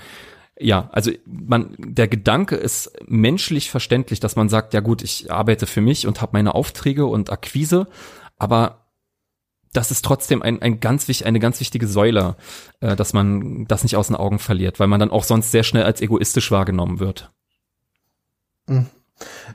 ja, 0.59 0.89
also 0.91 1.11
man, 1.25 1.75
der 1.77 2.07
Gedanke 2.07 2.55
ist 2.55 2.91
menschlich 3.05 3.69
verständlich, 3.69 4.19
dass 4.19 4.35
man 4.35 4.49
sagt, 4.49 4.73
ja 4.73 4.79
gut, 4.79 5.03
ich 5.03 5.31
arbeite 5.31 5.67
für 5.67 5.81
mich 5.81 6.07
und 6.07 6.21
habe 6.21 6.31
meine 6.33 6.55
Aufträge 6.55 7.05
und 7.05 7.31
Akquise, 7.31 7.87
aber 8.37 8.87
das 9.73 9.91
ist 9.91 10.03
trotzdem 10.03 10.41
ein, 10.41 10.61
ein 10.61 10.79
ganz, 10.79 11.07
eine 11.23 11.39
ganz 11.39 11.59
wichtige 11.59 11.87
Säule, 11.87 12.35
äh, 12.79 12.95
dass 12.95 13.13
man 13.13 13.67
das 13.67 13.83
nicht 13.83 13.95
aus 13.95 14.07
den 14.07 14.15
Augen 14.15 14.39
verliert, 14.39 14.79
weil 14.79 14.87
man 14.87 14.99
dann 14.99 15.11
auch 15.11 15.23
sonst 15.23 15.51
sehr 15.51 15.63
schnell 15.63 15.83
als 15.83 16.01
egoistisch 16.01 16.49
wahrgenommen 16.51 16.99
wird. 16.99 17.31
Mhm. 18.67 18.87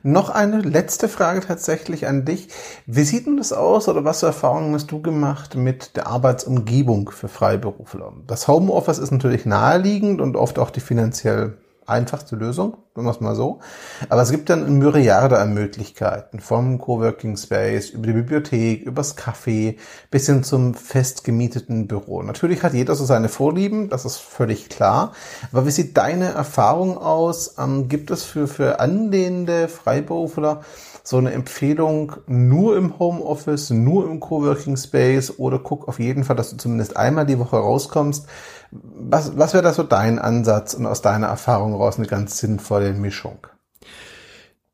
Noch 0.02 0.30
eine 0.30 0.60
letzte 0.60 1.08
Frage 1.08 1.40
tatsächlich 1.40 2.06
an 2.06 2.24
dich. 2.24 2.48
Wie 2.86 3.04
sieht 3.04 3.26
denn 3.26 3.36
das 3.36 3.52
aus 3.52 3.88
oder 3.88 4.04
was 4.04 4.20
für 4.20 4.26
Erfahrungen 4.26 4.74
hast 4.74 4.90
du 4.90 5.00
gemacht 5.00 5.54
mit 5.54 5.96
der 5.96 6.08
Arbeitsumgebung 6.08 7.10
für 7.10 7.28
Freiberufler? 7.28 8.12
Das 8.26 8.48
Homeoffice 8.48 8.98
ist 8.98 9.12
natürlich 9.12 9.46
naheliegend 9.46 10.20
und 10.20 10.36
oft 10.36 10.58
auch 10.58 10.70
die 10.70 10.80
finanziell 10.80 11.58
einfachste 11.86 12.36
Lösung, 12.36 12.76
wenn 12.94 13.04
wir 13.04 13.10
es 13.10 13.20
mal 13.20 13.34
so. 13.34 13.60
Aber 14.08 14.22
es 14.22 14.30
gibt 14.30 14.50
dann 14.50 14.64
eine 14.64 14.70
Myriade 14.70 15.38
an 15.38 15.54
Möglichkeiten, 15.54 16.40
vom 16.40 16.78
Coworking 16.78 17.36
Space, 17.36 17.90
über 17.90 18.06
die 18.06 18.12
Bibliothek, 18.12 18.82
übers 18.82 19.16
Café, 19.16 19.76
bis 20.10 20.26
hin 20.26 20.44
zum 20.44 20.74
fest 20.74 21.24
gemieteten 21.24 21.88
Büro. 21.88 22.22
Natürlich 22.22 22.62
hat 22.62 22.74
jeder 22.74 22.94
so 22.94 23.04
seine 23.04 23.28
Vorlieben, 23.28 23.88
das 23.88 24.04
ist 24.04 24.18
völlig 24.18 24.68
klar. 24.68 25.12
Aber 25.52 25.66
wie 25.66 25.70
sieht 25.70 25.96
deine 25.96 26.32
Erfahrung 26.32 26.98
aus? 26.98 27.56
Ähm, 27.58 27.88
gibt 27.88 28.10
es 28.10 28.24
für, 28.24 28.46
für 28.46 28.80
anlehnende 28.80 29.68
Freiberufler 29.68 30.62
so 31.04 31.16
eine 31.16 31.32
Empfehlung 31.32 32.12
nur 32.26 32.76
im 32.76 32.98
Homeoffice, 32.98 33.70
nur 33.70 34.08
im 34.08 34.20
Coworking 34.20 34.76
Space 34.76 35.38
oder 35.38 35.58
guck 35.58 35.88
auf 35.88 35.98
jeden 35.98 36.24
Fall, 36.24 36.36
dass 36.36 36.50
du 36.50 36.56
zumindest 36.56 36.96
einmal 36.96 37.26
die 37.26 37.38
Woche 37.38 37.56
rauskommst? 37.56 38.26
Was, 38.72 39.36
was 39.36 39.52
wäre 39.52 39.62
da 39.62 39.74
so 39.74 39.82
dein 39.82 40.18
Ansatz 40.18 40.72
und 40.72 40.86
aus 40.86 41.02
deiner 41.02 41.26
Erfahrung 41.26 41.74
raus 41.74 41.98
eine 41.98 42.06
ganz 42.06 42.38
sinnvolle 42.38 42.94
Mischung? 42.94 43.46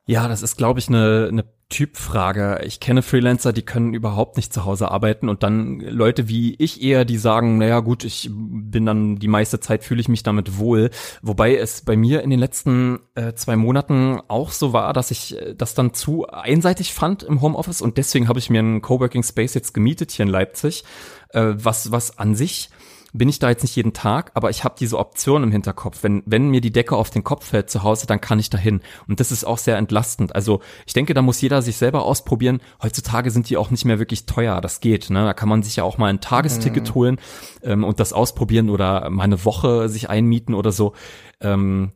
Ja, 0.06 0.28
das 0.28 0.42
ist, 0.42 0.56
glaube 0.56 0.78
ich, 0.78 0.88
eine, 0.88 1.28
eine 1.30 1.44
Typfrage. 1.68 2.60
Ich 2.64 2.80
kenne 2.80 3.02
Freelancer, 3.02 3.52
die 3.52 3.62
können 3.62 3.92
überhaupt 3.92 4.36
nicht 4.36 4.54
zu 4.54 4.64
Hause 4.64 4.90
arbeiten 4.90 5.28
und 5.28 5.42
dann 5.42 5.80
Leute 5.80 6.28
wie 6.28 6.54
ich 6.54 6.80
eher, 6.80 7.04
die 7.04 7.18
sagen, 7.18 7.58
naja 7.58 7.80
gut, 7.80 8.04
ich 8.04 8.30
bin 8.32 8.86
dann 8.86 9.16
die 9.16 9.28
meiste 9.28 9.60
Zeit 9.60 9.84
fühle 9.84 10.00
ich 10.00 10.08
mich 10.08 10.22
damit 10.22 10.58
wohl. 10.58 10.88
Wobei 11.20 11.56
es 11.56 11.82
bei 11.82 11.94
mir 11.94 12.22
in 12.22 12.30
den 12.30 12.38
letzten 12.38 13.00
äh, 13.16 13.34
zwei 13.34 13.56
Monaten 13.56 14.18
auch 14.28 14.50
so 14.50 14.72
war, 14.72 14.94
dass 14.94 15.10
ich 15.10 15.36
äh, 15.36 15.54
das 15.54 15.74
dann 15.74 15.92
zu 15.92 16.26
einseitig 16.26 16.94
fand 16.94 17.22
im 17.22 17.42
Homeoffice 17.42 17.82
und 17.82 17.98
deswegen 17.98 18.28
habe 18.28 18.38
ich 18.38 18.48
mir 18.48 18.60
einen 18.60 18.80
Coworking 18.80 19.24
Space 19.24 19.52
jetzt 19.52 19.74
gemietet 19.74 20.12
hier 20.12 20.24
in 20.24 20.30
Leipzig, 20.30 20.84
äh, 21.30 21.52
was, 21.54 21.92
was 21.92 22.16
an 22.18 22.34
sich 22.34 22.70
bin 23.12 23.28
ich 23.28 23.38
da 23.38 23.48
jetzt 23.48 23.62
nicht 23.62 23.76
jeden 23.76 23.92
Tag, 23.92 24.30
aber 24.34 24.50
ich 24.50 24.64
habe 24.64 24.74
diese 24.78 24.98
Option 24.98 25.42
im 25.42 25.50
Hinterkopf. 25.50 26.02
Wenn, 26.02 26.22
wenn 26.26 26.50
mir 26.50 26.60
die 26.60 26.70
Decke 26.70 26.96
auf 26.96 27.10
den 27.10 27.24
Kopf 27.24 27.46
fällt 27.46 27.70
zu 27.70 27.82
Hause, 27.82 28.06
dann 28.06 28.20
kann 28.20 28.38
ich 28.38 28.50
dahin. 28.50 28.80
Und 29.06 29.20
das 29.20 29.32
ist 29.32 29.44
auch 29.44 29.58
sehr 29.58 29.78
entlastend. 29.78 30.34
Also 30.34 30.60
ich 30.86 30.92
denke, 30.92 31.14
da 31.14 31.22
muss 31.22 31.40
jeder 31.40 31.62
sich 31.62 31.76
selber 31.76 32.04
ausprobieren. 32.04 32.60
Heutzutage 32.82 33.30
sind 33.30 33.48
die 33.48 33.56
auch 33.56 33.70
nicht 33.70 33.84
mehr 33.84 33.98
wirklich 33.98 34.26
teuer. 34.26 34.60
Das 34.60 34.80
geht. 34.80 35.10
Ne? 35.10 35.24
Da 35.24 35.32
kann 35.32 35.48
man 35.48 35.62
sich 35.62 35.76
ja 35.76 35.84
auch 35.84 35.98
mal 35.98 36.08
ein 36.08 36.20
Tagesticket 36.20 36.90
mhm. 36.90 36.94
holen 36.94 37.20
ähm, 37.62 37.84
und 37.84 38.00
das 38.00 38.12
ausprobieren 38.12 38.70
oder 38.70 39.08
mal 39.10 39.24
eine 39.24 39.44
Woche 39.44 39.88
sich 39.88 40.10
einmieten 40.10 40.54
oder 40.54 40.72
so. 40.72 40.92
Ähm, 41.40 41.92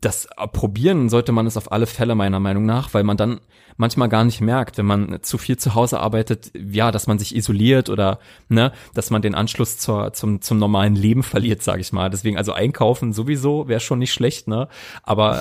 das 0.00 0.28
probieren 0.52 1.08
sollte 1.08 1.32
man 1.32 1.46
es 1.46 1.56
auf 1.56 1.72
alle 1.72 1.86
Fälle 1.86 2.14
meiner 2.14 2.40
Meinung 2.40 2.66
nach, 2.66 2.92
weil 2.92 3.04
man 3.04 3.16
dann 3.16 3.40
manchmal 3.76 4.08
gar 4.10 4.24
nicht 4.24 4.40
merkt, 4.40 4.76
wenn 4.76 4.84
man 4.86 5.22
zu 5.22 5.38
viel 5.38 5.56
zu 5.56 5.74
Hause 5.74 6.00
arbeitet, 6.00 6.52
ja, 6.54 6.90
dass 6.90 7.06
man 7.06 7.18
sich 7.18 7.34
isoliert 7.34 7.88
oder 7.88 8.18
ne, 8.48 8.72
dass 8.94 9.10
man 9.10 9.22
den 9.22 9.34
Anschluss 9.34 9.78
zur, 9.78 10.12
zum, 10.12 10.42
zum 10.42 10.58
normalen 10.58 10.94
Leben 10.94 11.22
verliert, 11.22 11.62
sage 11.62 11.80
ich 11.80 11.92
mal. 11.92 12.10
Deswegen 12.10 12.36
also 12.36 12.52
einkaufen 12.52 13.12
sowieso 13.12 13.68
wäre 13.68 13.80
schon 13.80 13.98
nicht 13.98 14.12
schlecht, 14.12 14.48
ne? 14.48 14.68
Aber 15.02 15.40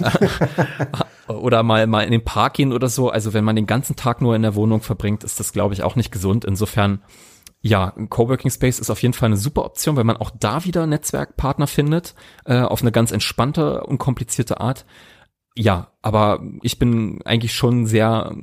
oder 1.28 1.64
mal 1.64 1.86
mal 1.88 2.06
in 2.06 2.12
den 2.12 2.24
Park 2.24 2.56
gehen 2.56 2.72
oder 2.72 2.88
so. 2.88 3.10
Also 3.10 3.34
wenn 3.34 3.44
man 3.44 3.58
den 3.58 3.68
ganzen 3.68 3.98
Tag 3.98 4.22
nur 4.22 4.36
in 4.36 4.42
der 4.42 4.56
Wohnung 4.56 4.82
verbringt, 4.82 5.24
ist 5.24 5.40
das 5.40 5.52
glaube 5.52 5.74
ich 5.74 5.84
auch 5.84 5.96
nicht 5.96 6.12
gesund. 6.12 6.46
Insofern 6.46 7.02
ja, 7.62 7.94
ein 7.98 8.10
Coworking 8.10 8.52
Space 8.52 8.80
ist 8.80 8.90
auf 8.90 9.02
jeden 9.02 9.14
Fall 9.14 9.28
eine 9.28 9.38
super 9.38 9.66
Option, 9.66 9.96
weil 9.96 10.06
man 10.06 10.18
auch 10.18 10.32
da 10.32 10.64
wieder 10.64 10.88
Netzwerkpartner 10.88 11.68
findet, 11.68 12.16
äh, 12.46 12.62
auf 12.62 12.82
eine 12.82 12.92
ganz 12.92 13.12
entspannte, 13.12 13.84
unkomplizierte 13.84 14.62
Art. 14.62 14.86
Ja, 15.56 15.92
aber 16.02 16.42
ich 16.62 16.80
bin 16.80 17.22
eigentlich 17.26 17.54
schon 17.54 17.86
sehr 17.86 18.34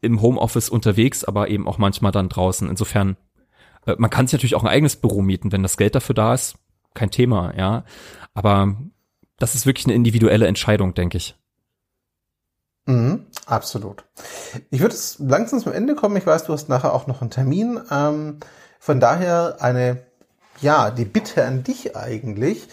im 0.00 0.22
Homeoffice 0.22 0.70
unterwegs, 0.70 1.22
aber 1.24 1.48
eben 1.48 1.68
auch 1.68 1.76
manchmal 1.76 2.12
dann 2.12 2.30
draußen. 2.30 2.68
Insofern, 2.68 3.18
äh, 3.86 3.96
man 3.98 4.08
kann 4.08 4.26
sich 4.26 4.32
natürlich 4.32 4.54
auch 4.54 4.64
ein 4.64 4.70
eigenes 4.70 4.96
Büro 4.96 5.20
mieten, 5.20 5.52
wenn 5.52 5.62
das 5.62 5.76
Geld 5.76 5.94
dafür 5.94 6.14
da 6.14 6.32
ist, 6.32 6.56
kein 6.94 7.10
Thema, 7.10 7.54
ja. 7.56 7.84
Aber 8.32 8.76
das 9.38 9.54
ist 9.54 9.66
wirklich 9.66 9.86
eine 9.86 9.94
individuelle 9.94 10.46
Entscheidung, 10.46 10.94
denke 10.94 11.18
ich. 11.18 11.36
Mhm, 12.86 13.26
absolut. 13.46 14.04
Ich 14.70 14.80
würde 14.80 14.94
es 14.94 15.16
langsam 15.18 15.60
zum 15.60 15.72
Ende 15.72 15.94
kommen. 15.94 16.16
Ich 16.16 16.26
weiß, 16.26 16.44
du 16.44 16.52
hast 16.52 16.68
nachher 16.68 16.92
auch 16.92 17.06
noch 17.06 17.20
einen 17.20 17.30
Termin. 17.30 17.80
Ähm, 17.90 18.38
von 18.80 18.98
daher 18.98 19.56
eine, 19.60 20.02
ja, 20.60 20.90
die 20.90 21.04
Bitte 21.04 21.44
an 21.44 21.62
dich 21.62 21.96
eigentlich. 21.96 22.68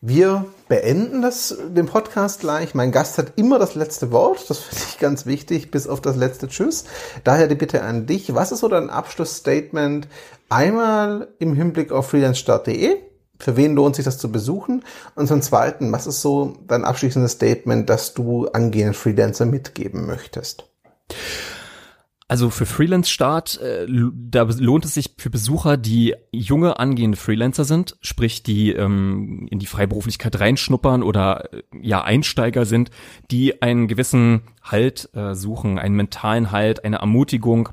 Wir 0.00 0.46
beenden 0.66 1.22
das, 1.22 1.56
den 1.68 1.86
Podcast 1.86 2.40
gleich. 2.40 2.74
Mein 2.74 2.90
Gast 2.90 3.18
hat 3.18 3.34
immer 3.36 3.58
das 3.58 3.74
letzte 3.74 4.10
Wort. 4.10 4.48
Das 4.50 4.58
finde 4.58 4.84
ich 4.88 4.98
ganz 4.98 5.26
wichtig, 5.26 5.70
bis 5.70 5.86
auf 5.86 6.00
das 6.00 6.16
letzte 6.16 6.48
Tschüss. 6.48 6.86
Daher 7.22 7.46
die 7.46 7.54
Bitte 7.54 7.82
an 7.82 8.06
dich. 8.06 8.34
Was 8.34 8.50
ist 8.50 8.60
so 8.60 8.68
dein 8.68 8.90
Abschlussstatement? 8.90 10.08
Einmal 10.48 11.28
im 11.38 11.54
Hinblick 11.54 11.92
auf 11.92 12.08
freelancestart.de. 12.08 13.11
Für 13.42 13.56
wen 13.56 13.74
lohnt 13.74 13.96
sich 13.96 14.04
das 14.04 14.18
zu 14.18 14.30
besuchen? 14.30 14.84
Und 15.16 15.26
zum 15.26 15.42
Zweiten, 15.42 15.90
was 15.90 16.06
ist 16.06 16.22
so 16.22 16.58
dein 16.68 16.84
abschließendes 16.84 17.32
Statement, 17.32 17.90
das 17.90 18.14
du 18.14 18.46
angehenden 18.46 18.94
Freelancer 18.94 19.46
mitgeben 19.46 20.06
möchtest? 20.06 20.70
Also 22.28 22.50
für 22.50 22.66
Freelance-Start, 22.66 23.60
äh, 23.60 23.86
da 23.88 24.44
lohnt 24.44 24.84
es 24.84 24.94
sich 24.94 25.16
für 25.18 25.28
Besucher, 25.28 25.76
die 25.76 26.14
junge 26.30 26.78
angehende 26.78 27.18
Freelancer 27.18 27.64
sind, 27.64 27.96
sprich 28.00 28.44
die 28.44 28.70
ähm, 28.70 29.48
in 29.50 29.58
die 29.58 29.66
Freiberuflichkeit 29.66 30.38
reinschnuppern 30.38 31.02
oder 31.02 31.52
äh, 31.52 31.62
ja 31.82 32.04
Einsteiger 32.04 32.64
sind, 32.64 32.92
die 33.32 33.60
einen 33.60 33.88
gewissen 33.88 34.42
Halt 34.62 35.10
äh, 35.14 35.34
suchen, 35.34 35.80
einen 35.80 35.96
mentalen 35.96 36.52
Halt, 36.52 36.84
eine 36.84 36.98
Ermutigung 36.98 37.70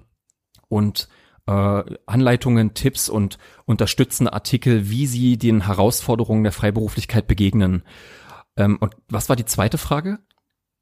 und 0.68 1.10
Anleitungen, 1.52 2.74
Tipps 2.74 3.10
und 3.10 3.38
unterstützende 3.66 4.34
Artikel, 4.34 4.90
wie 4.90 5.08
sie 5.08 5.38
den 5.38 5.66
Herausforderungen 5.66 6.44
der 6.44 6.52
Freiberuflichkeit 6.52 7.28
begegnen. 7.28 7.84
Ähm, 8.58 8.78
und 8.80 8.96
was 9.10 9.30
war 9.30 9.36
die 9.36 9.46
zweite 9.46 9.78
Frage? 9.78 10.20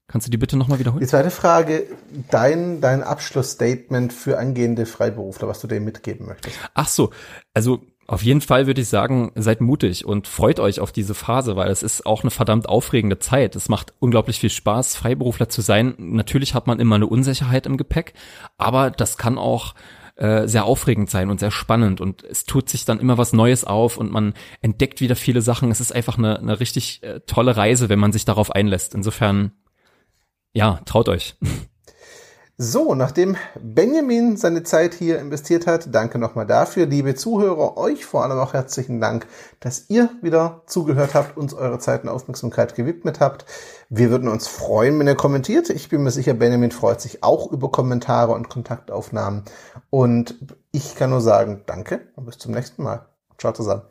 Kannst 0.08 0.25
du 0.25 0.32
die 0.32 0.38
bitte 0.38 0.56
nochmal 0.56 0.80
wiederholen? 0.80 1.01
Die 1.01 1.08
zweite 1.08 1.32
Frage, 1.32 1.84
dein, 2.32 2.80
dein 2.80 3.03
Abschlussstatement 3.03 4.13
für 4.13 4.39
angehende 4.39 4.86
Freiberufler, 4.86 5.49
was 5.49 5.60
du 5.60 5.67
denen 5.67 5.84
mitgeben 5.84 6.27
möchtest. 6.27 6.58
Ach 6.73 6.88
so, 6.88 7.12
also 7.53 7.82
auf 8.08 8.23
jeden 8.23 8.39
Fall 8.39 8.67
würde 8.67 8.80
ich 8.80 8.88
sagen, 8.88 9.34
seid 9.36 9.60
mutig 9.60 10.06
und 10.06 10.27
freut 10.27 10.62
euch 10.62 10.80
auf 10.80 10.93
diese 10.93 11.13
Phase, 11.13 11.58
weil 11.58 11.69
es 11.69 11.84
ist 11.84 12.06
auch 12.06 12.23
eine 12.23 12.32
verdammt 12.32 12.69
aufregende 12.69 13.19
Zeit. 13.19 13.58
Es 13.58 13.67
macht 13.67 13.93
unglaublich 13.99 14.39
viel 14.39 14.49
Spaß, 14.49 14.95
Freiberufler 14.95 15.49
zu 15.49 15.60
sein. 15.60 15.93
Natürlich 15.97 16.53
hat 16.53 16.67
man 16.67 16.80
immer 16.80 16.95
eine 16.95 17.08
Unsicherheit 17.08 17.65
im 17.65 17.75
Gepäck, 17.75 18.13
aber 18.58 18.91
das 18.91 19.17
kann 19.17 19.38
auch 19.38 19.75
äh, 20.17 20.47
sehr 20.47 20.65
aufregend 20.65 21.10
sein 21.10 21.30
und 21.30 21.39
sehr 21.39 21.51
spannend 21.51 22.01
und 22.01 22.23
es 22.23 22.45
tut 22.45 22.69
sich 22.69 22.86
dann 22.86 22.99
immer 22.99 23.17
was 23.17 23.34
Neues 23.34 23.63
auf 23.63 23.97
und 23.97 24.12
man 24.12 24.34
entdeckt 24.62 24.99
wieder 25.01 25.15
viele 25.15 25.41
Sachen. 25.41 25.71
Es 25.71 25.80
ist 25.80 25.93
einfach 25.93 26.17
eine, 26.17 26.39
eine 26.39 26.60
richtig 26.60 27.03
äh, 27.03 27.21
tolle 27.21 27.56
Reise, 27.56 27.89
wenn 27.89 27.99
man 27.99 28.12
sich 28.12 28.25
darauf 28.25 28.51
einlässt. 28.51 28.95
Insofern 28.95 29.51
ja, 30.53 30.82
traut 30.86 31.10
euch. 31.10 31.36
So, 32.59 32.95
nachdem 32.95 33.37
Benjamin 33.61 34.35
seine 34.35 34.63
Zeit 34.63 34.95
hier 34.95 35.19
investiert 35.19 35.67
hat, 35.67 35.93
danke 35.93 36.17
nochmal 36.17 36.47
dafür. 36.47 36.87
Liebe 36.87 37.13
Zuhörer, 37.13 37.77
euch 37.77 38.03
vor 38.03 38.23
allem 38.23 38.39
auch 38.39 38.53
herzlichen 38.53 38.99
Dank, 38.99 39.27
dass 39.59 39.91
ihr 39.91 40.09
wieder 40.23 40.63
zugehört 40.65 41.13
habt, 41.13 41.37
uns 41.37 41.53
eure 41.53 41.77
Zeit 41.77 42.01
und 42.01 42.09
Aufmerksamkeit 42.09 42.73
gewidmet 42.73 43.19
habt. 43.19 43.45
Wir 43.89 44.09
würden 44.09 44.27
uns 44.27 44.47
freuen, 44.47 44.97
wenn 44.97 45.05
ihr 45.05 45.13
kommentiert. 45.13 45.69
Ich 45.69 45.89
bin 45.89 46.01
mir 46.01 46.09
sicher, 46.09 46.33
Benjamin 46.33 46.71
freut 46.71 46.99
sich 46.99 47.21
auch 47.23 47.51
über 47.51 47.69
Kommentare 47.69 48.31
und 48.31 48.49
Kontaktaufnahmen. 48.49 49.43
Und 49.91 50.39
ich 50.71 50.95
kann 50.95 51.11
nur 51.11 51.21
sagen, 51.21 51.61
danke 51.67 52.07
und 52.15 52.25
bis 52.25 52.39
zum 52.39 52.53
nächsten 52.53 52.81
Mal. 52.81 53.05
Ciao 53.37 53.53
zusammen. 53.53 53.83